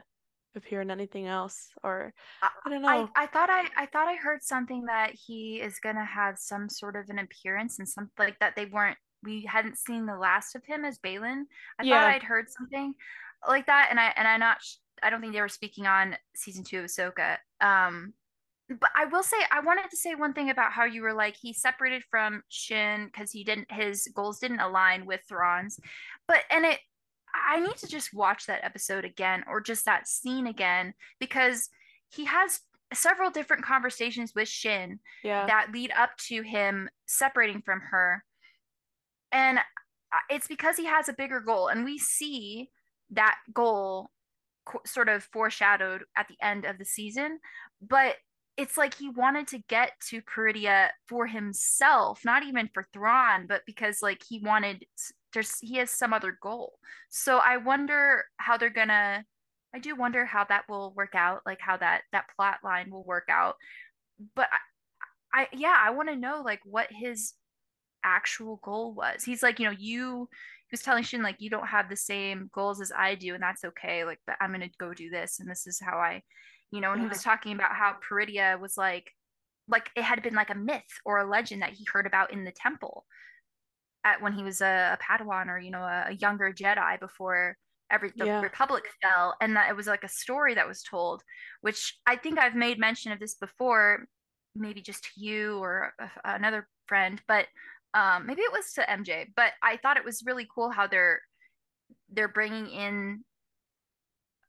[0.57, 2.89] appear in anything else or I don't know.
[2.89, 6.69] I, I thought I I thought I heard something that he is gonna have some
[6.69, 10.55] sort of an appearance and something like that they weren't we hadn't seen the last
[10.55, 11.45] of him as Baylan
[11.79, 12.01] I yeah.
[12.01, 12.95] thought I'd heard something
[13.47, 14.59] like that and I and I not
[15.03, 17.37] I don't think they were speaking on season two of Ahsoka.
[17.61, 18.15] Um
[18.69, 21.37] but I will say I wanted to say one thing about how you were like
[21.41, 25.79] he separated from Shin because he didn't his goals didn't align with Thrawn's,
[26.27, 26.81] but and it
[27.49, 31.69] I need to just watch that episode again or just that scene again because
[32.09, 32.61] he has
[32.95, 35.47] several different conversations with Shin yeah.
[35.47, 38.25] that lead up to him separating from her.
[39.33, 39.59] And
[40.31, 41.69] it's because he has a bigger goal.
[41.69, 42.71] And we see
[43.11, 44.11] that goal
[44.65, 47.41] co- sort of foreshadowed at the end of the season.
[47.83, 48.17] But
[48.57, 53.63] it's like he wanted to get to Peridea for himself, not even for Thrawn, but
[53.67, 54.85] because like he wanted
[55.33, 56.75] there's he has some other goal.
[57.11, 59.25] So I wonder how they're gonna
[59.75, 63.05] I do wonder how that will work out, like how that that plot line will
[63.05, 63.57] work out.
[64.35, 64.49] But
[65.33, 67.35] I, I yeah, I want to know like what his
[68.05, 69.25] actual goal was.
[69.25, 70.29] He's like, you know, you
[70.69, 73.43] he was telling Shin like you don't have the same goals as I do, and
[73.43, 74.05] that's okay.
[74.05, 76.23] Like, but I'm gonna go do this, and this is how I,
[76.71, 76.93] you know.
[76.93, 77.09] And yeah.
[77.09, 79.13] he was talking about how Peridea was like,
[79.69, 82.45] like it had been like a myth or a legend that he heard about in
[82.45, 83.05] the temple,
[84.07, 87.57] at when he was a, a Padawan or you know a, a younger Jedi before
[87.91, 88.41] every the yeah.
[88.41, 91.23] Republic fell, and that it was like a story that was told,
[91.61, 94.07] which I think I've made mention of this before,
[94.55, 97.47] maybe just to you or a, another friend, but
[97.95, 99.27] um, maybe it was to MJ.
[99.35, 101.21] But I thought it was really cool how they're
[102.11, 103.25] they're bringing in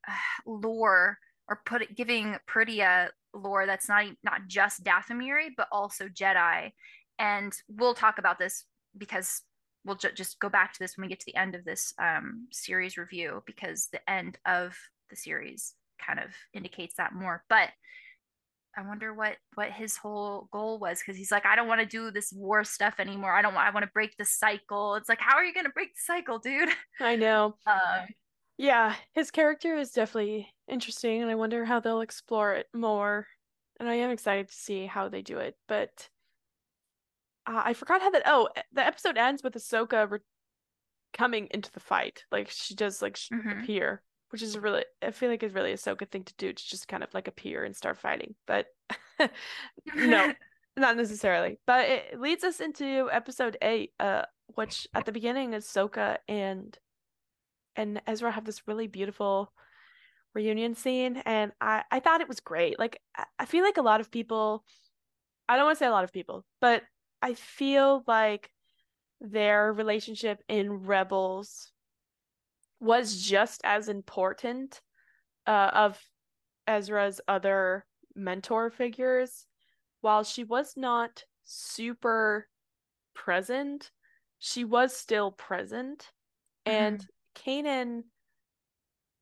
[0.06, 0.12] uh,
[0.46, 6.70] lore or put it, giving Peridea lore that's not not just Dathomiri but also Jedi.
[7.18, 8.64] And we'll talk about this
[8.96, 9.42] because
[9.88, 11.92] we'll ju- just go back to this when we get to the end of this
[11.98, 14.76] um, series review because the end of
[15.10, 17.42] the series kind of indicates that more.
[17.48, 17.70] But
[18.76, 21.86] I wonder what what his whole goal was because he's like, I don't want to
[21.86, 23.34] do this war stuff anymore.
[23.34, 23.66] I don't want.
[23.66, 24.94] I want to break the cycle.
[24.94, 26.68] It's like, how are you going to break the cycle, dude?
[27.00, 27.56] I know.
[27.66, 28.06] Um,
[28.60, 33.26] yeah, his character is definitely interesting, and I wonder how they'll explore it more.
[33.78, 35.54] And I am excited to see how they do it.
[35.68, 36.08] But
[37.48, 38.22] uh, I forgot how that.
[38.26, 40.18] Oh, the episode ends with Ahsoka re-
[41.12, 42.24] coming into the fight.
[42.30, 43.60] Like she does, like mm-hmm.
[43.60, 44.84] appear, which is really.
[45.02, 47.64] I feel like it's really Ahsoka thing to do to just kind of like appear
[47.64, 48.34] and start fighting.
[48.46, 48.66] But
[49.94, 50.32] no,
[50.76, 51.58] not necessarily.
[51.66, 53.92] But it leads us into episode eight.
[53.98, 54.22] Uh,
[54.54, 56.76] which at the beginning is Ahsoka and
[57.76, 59.52] and Ezra have this really beautiful
[60.34, 62.78] reunion scene and I I thought it was great.
[62.78, 63.00] Like
[63.38, 64.64] I feel like a lot of people
[65.48, 66.82] I don't want to say a lot of people, but
[67.22, 68.50] I feel like
[69.20, 71.72] their relationship in Rebels
[72.80, 74.80] was just as important
[75.46, 76.00] uh, of
[76.66, 79.46] Ezra's other mentor figures.
[80.00, 82.46] While she was not super
[83.14, 83.90] present,
[84.38, 86.12] she was still present.
[86.66, 86.84] Mm-hmm.
[86.84, 88.02] And Kanan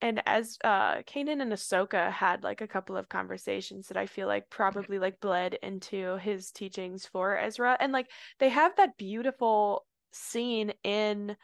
[0.01, 4.27] and as uh Kanan and Ahsoka had like a couple of conversations that I feel
[4.29, 9.87] like probably like bled into his teachings for Ezra and like they have that beautiful
[10.13, 11.37] scene in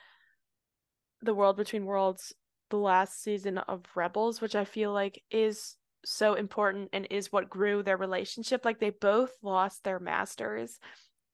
[1.22, 2.32] the world between worlds
[2.70, 7.50] the last season of Rebels which I feel like is so important and is what
[7.50, 10.78] grew their relationship like they both lost their masters.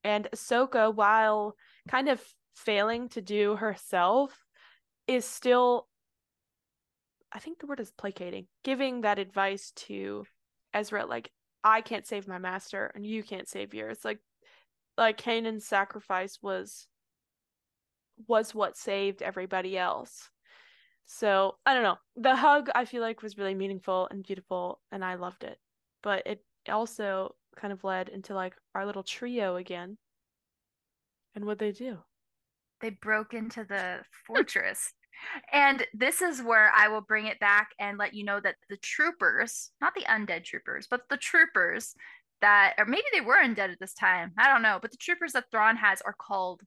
[0.03, 1.55] And Ahsoka while
[1.87, 2.21] kind of
[2.55, 4.37] failing to do herself
[5.07, 5.87] is still
[7.31, 10.25] I think the word is placating, giving that advice to
[10.73, 11.31] Ezra, like,
[11.63, 13.99] I can't save my master and you can't save yours.
[14.03, 14.19] Like
[14.97, 16.87] like Kanan's sacrifice was
[18.27, 20.29] was what saved everybody else.
[21.05, 21.97] So I don't know.
[22.17, 25.57] The hug I feel like was really meaningful and beautiful and I loved it.
[26.03, 29.97] But it also kind of led into like our little trio again.
[31.35, 31.99] And what they do?
[32.81, 34.93] They broke into the fortress
[35.51, 38.77] and this is where I will bring it back and let you know that the
[38.77, 41.95] troopers, not the undead troopers, but the troopers
[42.41, 44.31] that, or maybe they were undead at this time.
[44.37, 44.79] I don't know.
[44.81, 46.61] But the troopers that Thrawn has are called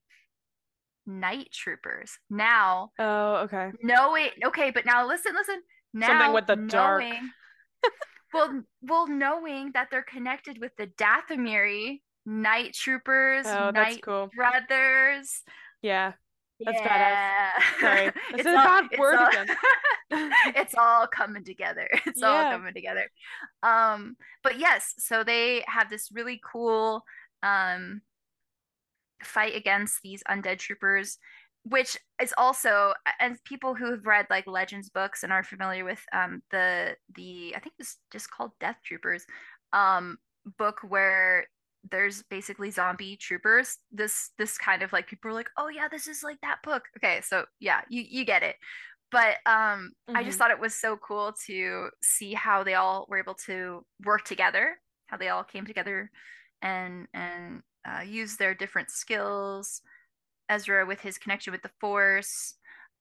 [1.07, 2.18] night troopers.
[2.30, 3.70] Now, oh, okay.
[3.82, 5.62] Knowing, okay, but now listen, listen.
[5.94, 7.92] Now, Something with the knowing, dark.
[8.32, 14.30] well, well, knowing that they're connected with the Dathomiri night troopers, oh, night cool.
[14.34, 15.42] brothers.
[15.82, 16.12] Yeah.
[16.65, 17.51] That's yeah.
[17.53, 17.81] badass.
[17.81, 18.13] Sorry.
[18.35, 19.57] it's a bad word all, again.
[20.57, 21.89] it's all coming together.
[22.07, 22.29] It's yeah.
[22.29, 23.09] all coming together.
[23.63, 27.05] Um, but yes, so they have this really cool
[27.43, 28.03] um
[29.23, 31.19] fight against these undead troopers,
[31.65, 36.01] which is also and people who have read like legends books and are familiar with
[36.13, 39.25] um the the I think it's just called Death Troopers
[39.73, 40.19] um
[40.59, 41.47] book where
[41.91, 46.07] there's basically zombie troopers this this kind of like people are like oh yeah this
[46.07, 48.57] is like that book okay so yeah you you get it
[49.11, 50.16] but um mm-hmm.
[50.16, 50.39] i just mm-hmm.
[50.39, 54.78] thought it was so cool to see how they all were able to work together
[55.07, 56.11] how they all came together
[56.62, 59.83] and and uh, use their different skills
[60.49, 62.55] ezra with his connection with the force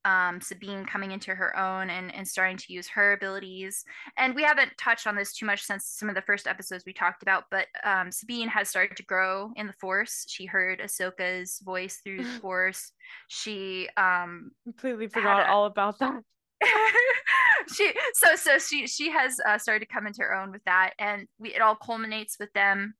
[0.05, 3.83] um, Sabine coming into her own and, and starting to use her abilities.
[4.17, 6.93] And we haven't touched on this too much since some of the first episodes we
[6.93, 10.25] talked about, but um, Sabine has started to grow in the Force.
[10.27, 12.91] She heard Ahsoka's voice through the Force.
[13.27, 15.49] She um, completely forgot a...
[15.49, 16.21] all about that.
[17.73, 20.93] she so so she she has uh, started to come into her own with that,
[20.99, 22.93] and we it all culminates with them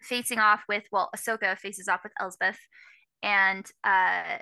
[0.00, 2.58] facing off with well, Ahsoka faces off with Elsbeth,
[3.22, 4.38] and uh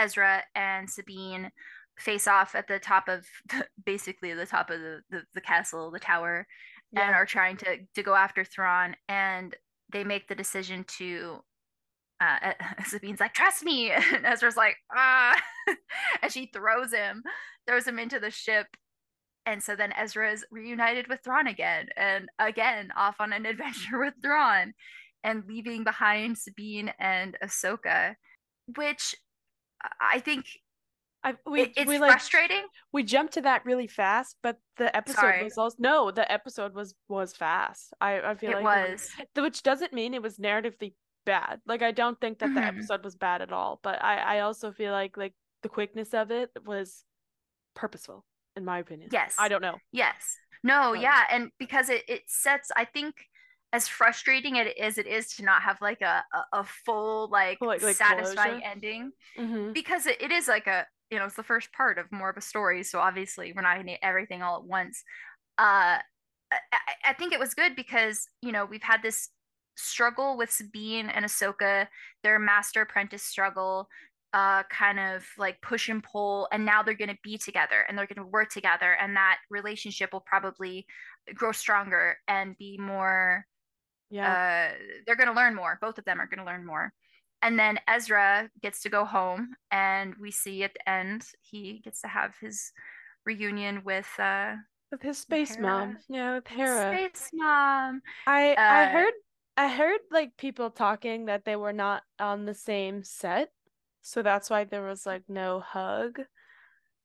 [0.00, 1.50] Ezra and Sabine
[1.98, 5.90] face off at the top of the, basically the top of the, the, the castle,
[5.90, 6.46] the tower,
[6.92, 7.06] yeah.
[7.06, 8.96] and are trying to to go after Thrawn.
[9.08, 9.54] And
[9.92, 11.40] they make the decision to.
[12.20, 12.52] Uh,
[12.86, 15.40] Sabine's like, "Trust me," and Ezra's like, "Ah,"
[16.22, 17.22] and she throws him,
[17.66, 18.66] throws him into the ship,
[19.46, 23.98] and so then Ezra is reunited with Thrawn again, and again off on an adventure
[23.98, 24.74] with Thrawn,
[25.24, 28.14] and leaving behind Sabine and Ahsoka,
[28.76, 29.14] which
[30.00, 30.46] I think
[31.22, 32.64] I, we, it's we, like, frustrating.
[32.92, 35.44] We jumped to that really fast, but the episode Sorry.
[35.44, 37.92] was also no, the episode was was fast.
[38.00, 39.10] I I feel it like was.
[39.18, 40.94] it was, which doesn't mean it was narratively
[41.26, 41.60] bad.
[41.66, 42.56] Like I don't think that mm-hmm.
[42.56, 46.14] the episode was bad at all, but I I also feel like like the quickness
[46.14, 47.04] of it was
[47.74, 48.24] purposeful
[48.56, 49.10] in my opinion.
[49.12, 49.36] Yes.
[49.38, 49.76] I don't know.
[49.92, 50.36] Yes.
[50.62, 53.14] No, um, yeah, and because it it sets I think
[53.72, 57.60] as frustrating it is it is to not have like a a, a full like,
[57.60, 58.66] like, like satisfying closure.
[58.66, 59.72] ending mm-hmm.
[59.72, 62.36] because it, it is like a you know it's the first part of more of
[62.36, 65.02] a story so obviously we're not gonna get everything all at once
[65.58, 65.98] uh
[66.52, 69.28] I, I think it was good because you know we've had this
[69.76, 71.86] struggle with Sabine and Ahsoka
[72.22, 73.88] their master apprentice struggle
[74.32, 77.96] uh kind of like push and pull and now they're going to be together and
[77.96, 80.86] they're going to work together and that relationship will probably
[81.34, 83.44] grow stronger and be more
[84.10, 84.70] yeah.
[84.72, 84.74] Uh,
[85.06, 85.78] they're going to learn more.
[85.80, 86.92] Both of them are going to learn more.
[87.42, 92.02] And then Ezra gets to go home, and we see at the end he gets
[92.02, 92.72] to have his
[93.24, 94.56] reunion with uh
[94.90, 95.62] with his space Hera.
[95.62, 95.98] mom.
[96.08, 96.94] Yeah, with Hera.
[96.94, 98.02] Space mom.
[98.26, 99.14] I uh, I heard
[99.56, 103.50] I heard like people talking that they were not on the same set
[104.02, 106.20] So that's why there was like no hug.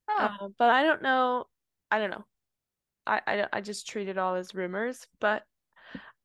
[0.10, 1.46] Oh, Uh, but I don't know.
[1.92, 2.26] I don't know.
[3.06, 5.44] I, I I just treat it all as rumors, but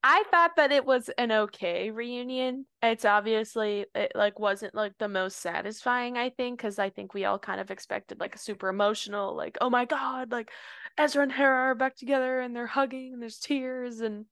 [0.02, 2.64] I thought that it was an okay reunion.
[2.82, 7.26] It's obviously it like wasn't like the most satisfying, I think, because I think we
[7.26, 10.50] all kind of expected like a super emotional, like, oh my God, like
[10.96, 14.24] Ezra and Hera are back together and they're hugging and there's tears and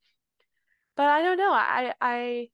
[0.95, 1.51] but I don't know.
[1.51, 2.49] I I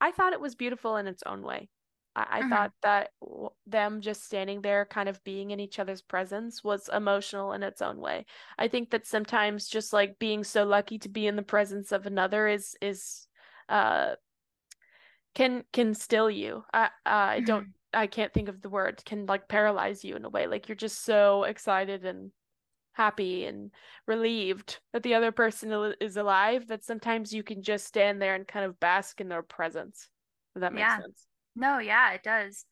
[0.00, 1.68] I thought it was beautiful in its own way.
[2.16, 2.44] I, I Mhm.
[2.44, 6.88] thought that w- them just standing there, kind of being in each other's presence, was
[6.88, 8.26] emotional in its own way.
[8.58, 12.06] I think that sometimes just like being so lucky to be in the presence of
[12.06, 13.26] another is is
[13.68, 14.16] uh
[15.34, 16.64] can can still you.
[16.72, 17.74] I I don't Mhm.
[17.94, 19.02] I can't think of the word.
[19.04, 20.46] Can like paralyze you in a way.
[20.46, 22.32] Like you're just so excited and
[22.94, 23.72] happy and
[24.06, 28.48] relieved that the other person is alive that sometimes you can just stand there and
[28.48, 30.10] kind of bask in their presence.
[30.56, 30.96] If that makes yeah.
[30.96, 31.26] sense.
[31.58, 32.64] No, yeah, it does.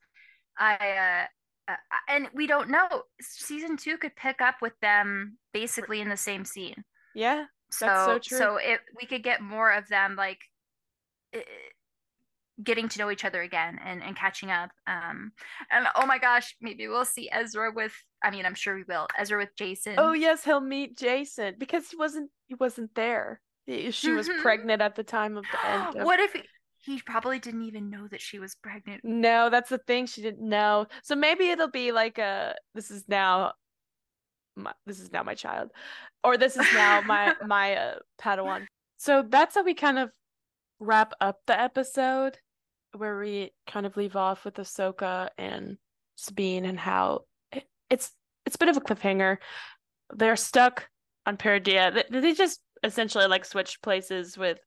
[0.58, 1.26] I
[1.68, 1.76] uh, uh,
[2.08, 2.86] and we don't know.
[3.20, 6.84] Season two could pick up with them basically in the same scene.
[7.14, 8.38] Yeah, that's so So true.
[8.38, 10.38] so it we could get more of them like
[11.34, 11.40] eh,
[12.62, 14.70] getting to know each other again and and catching up.
[14.86, 15.32] Um,
[15.70, 17.92] and oh my gosh, maybe we'll see Ezra with.
[18.22, 19.06] I mean, I'm sure we will.
[19.18, 19.96] Ezra with Jacen.
[19.98, 23.40] Oh yes, he'll meet Jacen because he wasn't he wasn't there.
[23.90, 24.42] She was Mhm.
[24.42, 25.96] pregnant at the time of the end.
[25.96, 26.04] Of...
[26.06, 26.36] what if
[26.86, 29.02] he, probably didn't even know that she was pregnant?
[29.04, 30.06] No, that's the thing.
[30.06, 30.86] She didn't know.
[31.02, 33.52] So maybe it'll be like a this is now
[34.56, 35.70] my this is now my child,
[36.24, 38.66] or this is now my my uh, Padawan.
[38.96, 40.10] So that's how we kind of
[40.78, 42.38] wrap up the episode,
[42.96, 45.76] where we kind of leave off with Ahsoka and
[46.16, 48.12] Sabine and how it, it's
[48.46, 49.38] it's a bit of a cliffhanger.
[50.14, 50.88] They're stuck
[51.26, 52.04] on Peridea.
[52.10, 54.58] They, they just essentially like switched places with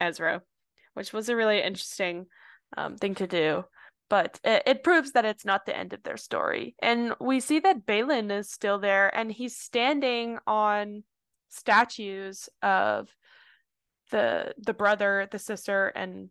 [0.00, 0.42] Ezra,
[0.98, 2.26] which was a really interesting
[2.76, 3.64] um, thing to do.
[4.10, 6.74] But it, it proves that it's not the end of their story.
[6.82, 11.04] And we see that Baylan is still there and he's standing on
[11.50, 13.08] statues of
[14.10, 16.30] the the brother, the sister, and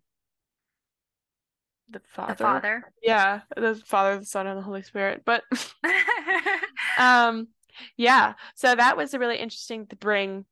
[1.90, 2.34] the father.
[2.34, 2.94] The father.
[3.02, 5.22] Yeah, the Father, the Son, and the Holy Spirit.
[5.26, 5.44] But
[7.00, 7.48] um
[7.96, 10.46] yeah, so that was a really interesting to bring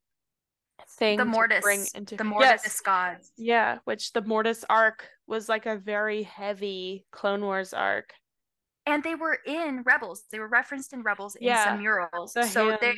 [0.89, 1.61] thing the Mortis.
[1.61, 2.81] bring into the Mortis Yes.
[2.81, 3.31] gods.
[3.37, 8.13] Yeah, which the Mortis arc was like a very heavy Clone Wars arc.
[8.85, 10.23] And they were in Rebels.
[10.31, 12.33] They were referenced in Rebels in Yeah, some murals.
[12.33, 12.93] The so they.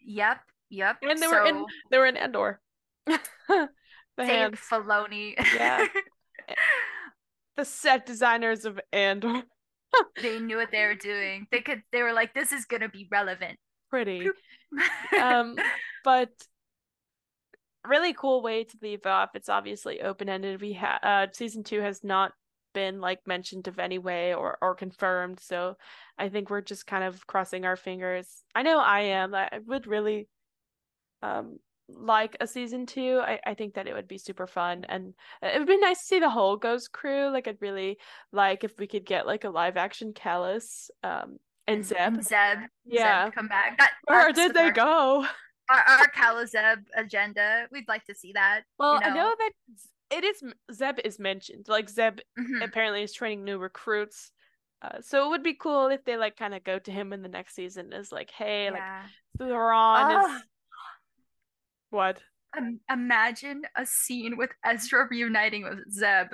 [0.00, 0.38] Yep,
[0.70, 0.96] yep.
[1.02, 2.60] And they were in they were in Endor.
[3.06, 3.68] the
[4.16, 4.60] Dave.
[4.70, 5.34] Filoni.
[5.54, 5.86] Yeah.
[7.56, 9.42] The set designers of Andor.
[10.22, 11.48] they knew what they were doing.
[11.50, 13.58] They could they were like, this is gonna be relevant.
[13.90, 14.28] Pretty.
[15.20, 15.56] Um
[16.04, 16.30] but
[17.86, 19.30] really cool way to leave off.
[19.34, 20.60] It's obviously open ended.
[20.60, 22.32] We have uh season two has not
[22.74, 25.40] been like mentioned of any way or or confirmed.
[25.40, 25.76] So
[26.18, 28.42] I think we're just kind of crossing our fingers.
[28.54, 29.34] I know I am.
[29.34, 30.28] I would really
[31.22, 31.58] um
[31.88, 33.20] like a season two.
[33.22, 36.04] I, I think that it would be super fun and it would be nice to
[36.04, 37.30] see the whole Ghost crew.
[37.30, 37.98] Like I'd really
[38.32, 42.22] like if we could get like a live action Kallus um and Zeb.
[42.22, 42.58] Zeb.
[42.86, 43.26] Yeah.
[43.26, 43.78] Zeb come back.
[43.78, 45.26] That, Where did they our, go?
[45.70, 47.66] Our, our Calazeb agenda.
[47.70, 48.62] We'd like to see that.
[48.78, 49.50] Well, you I know that
[50.10, 50.42] it is
[50.72, 51.66] Zeb is mentioned.
[51.68, 52.64] Like Zeb Mhm.
[52.64, 54.30] apparently is training new recruits.
[54.80, 57.20] Uh, so it would be cool if they like kind of go to him in
[57.22, 59.06] the next season as like, hey, like Yeah.
[59.38, 60.36] Thrawn Ah.
[60.36, 60.42] is
[61.90, 62.22] what?
[62.56, 66.28] Um, imagine a scene with Ezra reuniting with Zeb.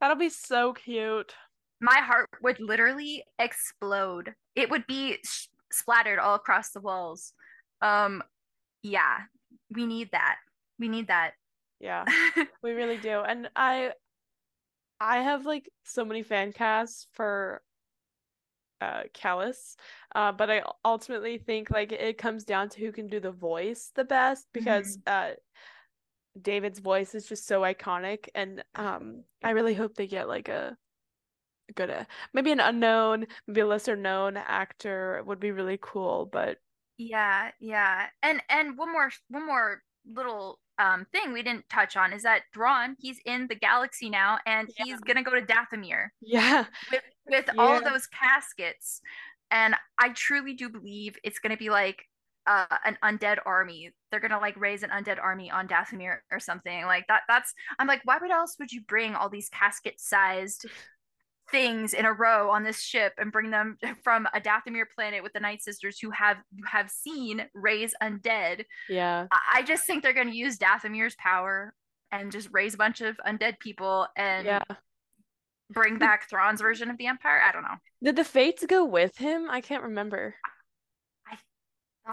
[0.00, 1.34] That'll be so cute.
[1.80, 4.34] My heart would literally explode.
[4.54, 7.32] It would be sh- splattered all across the walls.
[7.80, 8.22] Um,
[8.82, 9.18] yeah,
[9.74, 10.36] we need that.
[10.78, 11.32] We need that.
[11.80, 12.04] Yeah,
[12.62, 13.20] we really do.
[13.20, 13.92] And I
[15.00, 17.62] I have like so many fan casts for
[18.80, 19.76] uh Kallus.
[20.14, 23.90] Uh but I ultimately think like it comes down to who can do the voice
[23.94, 25.30] the best because uh
[26.40, 30.76] David's voice is just so iconic and um I really hope they get like a
[31.74, 36.58] good uh, maybe an unknown, maybe a lesser known actor would be really cool, but
[36.98, 38.06] Yeah, yeah.
[38.22, 42.42] And and one more one more little um thing we didn't touch on is that
[42.52, 44.84] Thrawn, he's in the galaxy now and Yeah.
[44.86, 46.64] he's gonna go to Dathomir yeah.
[46.90, 49.00] with with all those caskets.
[49.50, 52.04] And I truly do believe it's gonna be like
[52.46, 53.92] uh, an undead army.
[54.10, 57.22] They're gonna like raise an undead army on Dathomir or something like that.
[57.28, 60.66] That's I'm like, why would else would you bring all these casket-sized
[61.50, 65.32] things in a row on this ship and bring them from a Dathomir planet with
[65.32, 66.36] the Night Sisters who have
[66.66, 68.64] have seen raise undead?
[68.88, 69.26] Yeah.
[69.32, 71.74] I I just think they're gonna use Dathomir's power
[72.12, 74.60] and just raise a bunch of undead people and Yeah.
[75.70, 77.40] bring back Thrawn's version of the Empire.
[77.46, 77.76] I don't know.
[78.02, 79.48] Did the Fates go with him?
[79.50, 80.34] I can't remember.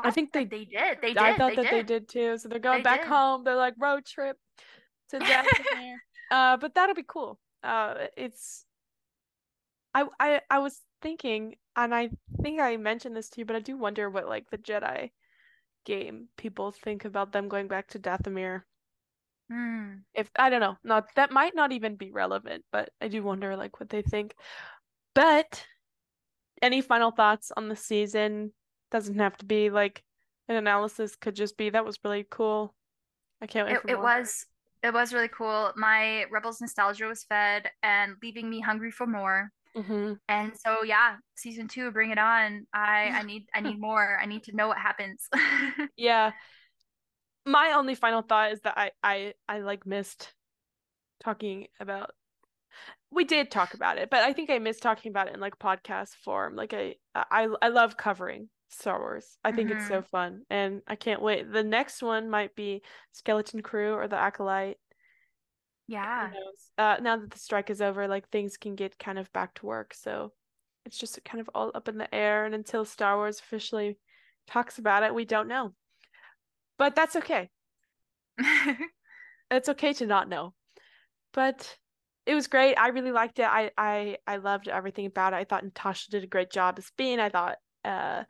[0.04, 0.98] I think they they did.
[1.02, 1.18] They did.
[1.18, 1.88] I thought they that did.
[1.88, 2.38] they did too.
[2.38, 3.08] So they're going They back did.
[3.08, 3.46] home.
[3.46, 4.38] They're like road trip
[5.12, 5.96] to Dathomir.
[6.32, 7.40] uh, but that'll be cool.
[7.64, 8.65] Uh, it's
[9.96, 12.10] I I I was thinking, and I
[12.42, 15.12] think I mentioned this to you, but I do wonder what like the Jedi
[15.86, 18.64] game people think about them going back to Dathomir.
[19.50, 20.00] Hmm.
[20.14, 23.56] If I don't know, not that might not even be relevant, but I do wonder
[23.56, 24.36] like what they think.
[25.14, 25.66] But
[26.62, 28.52] any final thoughts on the season?
[28.92, 30.04] Doesn't have to be like
[30.48, 32.76] an analysis, could just be that was really cool.
[33.42, 34.46] I can't wait It, for it was
[34.84, 35.72] it was really cool.
[35.76, 39.52] My Rebels nostalgia was fed and leaving me hungry for more.
[39.76, 42.66] Hmm And so yeah, season two, bring it on.
[42.74, 44.18] I I need I need more.
[44.22, 45.28] I need to know what happens.
[45.98, 46.32] Yeah.
[47.46, 50.34] My only final thought is that I I I like missed
[51.24, 52.12] talking about
[53.12, 55.60] we did talk about it, but I think I missed talking about it in like
[55.60, 56.56] podcast form.
[56.56, 59.38] Like I I I love covering Star Wars.
[59.44, 61.52] I think it's so fun and I can't wait.
[61.52, 62.82] The next one might be
[63.14, 64.78] Skeleton Crew or the Acolyte.
[65.88, 66.32] Yeah.
[66.78, 69.66] Uh now that the strike is over, like things can get kind of back to
[69.66, 69.94] work.
[69.94, 70.34] So
[70.86, 73.98] it's just kind of all up in the air and until Star Wars officially
[74.48, 75.74] talks about it, we don't know.
[76.78, 77.50] But that's okay.
[79.52, 80.54] it's okay to not know.
[81.34, 81.78] But
[82.26, 82.76] it was great.
[82.76, 83.46] I really liked it.
[83.48, 85.38] I I I loved everything about it.
[85.38, 87.20] I thought Natasha did a great job as Bean.
[87.20, 88.24] I thought uh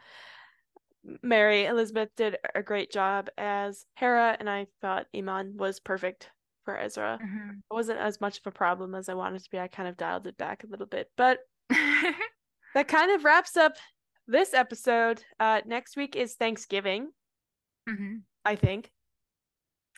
[1.22, 6.32] Mary Elizabeth did a great job as Hera, and I thought Eman was perfect
[6.66, 7.18] for Ezra.
[7.22, 7.59] Mhm.
[7.59, 9.59] It wasn't as much of a problem as I wanted to be.
[9.59, 11.09] I kind of dialed it back a little bit.
[11.16, 11.39] But
[11.70, 13.74] that kind of wraps up
[14.28, 15.24] this episode.
[15.39, 17.11] Uh next week is Thanksgiving,
[17.88, 18.24] Mhm.
[18.43, 18.91] I think.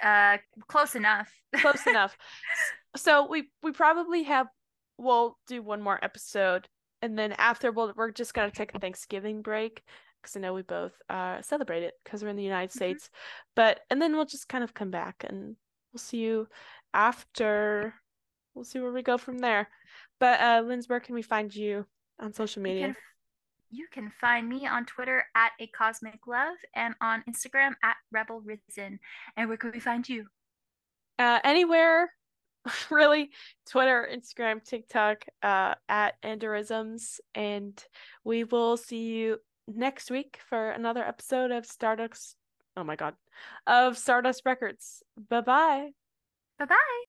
[0.04, 0.38] Uh,
[0.68, 1.34] close enough.
[1.56, 2.18] close enough.
[2.96, 4.48] So we we probably have
[4.98, 6.68] we'll do one more episode,
[7.02, 9.84] and then after we'll we're just gonna take a Thanksgiving break
[10.22, 12.76] because I know we both uh celebrate it because we're in the United Mhm.
[12.76, 13.10] States.
[13.56, 15.56] But and then we'll just kind of come back and
[15.98, 16.48] we'll see you
[16.94, 17.96] after.
[18.54, 19.68] We'll see where we go from there.
[20.20, 21.88] But uh, Linz, where can we find you
[22.20, 22.96] on social media?
[23.70, 28.40] you can find me on Twitter at a cosmic love and on Instagram at rebel
[28.40, 28.98] risen.
[29.36, 30.28] And where can we find you?
[31.20, 32.12] uh, anywhere
[32.92, 33.30] really
[33.68, 37.84] twitter instagram tiktok uh, at andorisms and
[38.24, 39.38] we will see you
[39.68, 42.36] next week for another episode of stardust
[42.76, 43.16] oh my god
[43.68, 45.92] of stardust records bye bye
[46.60, 47.04] Bye bye.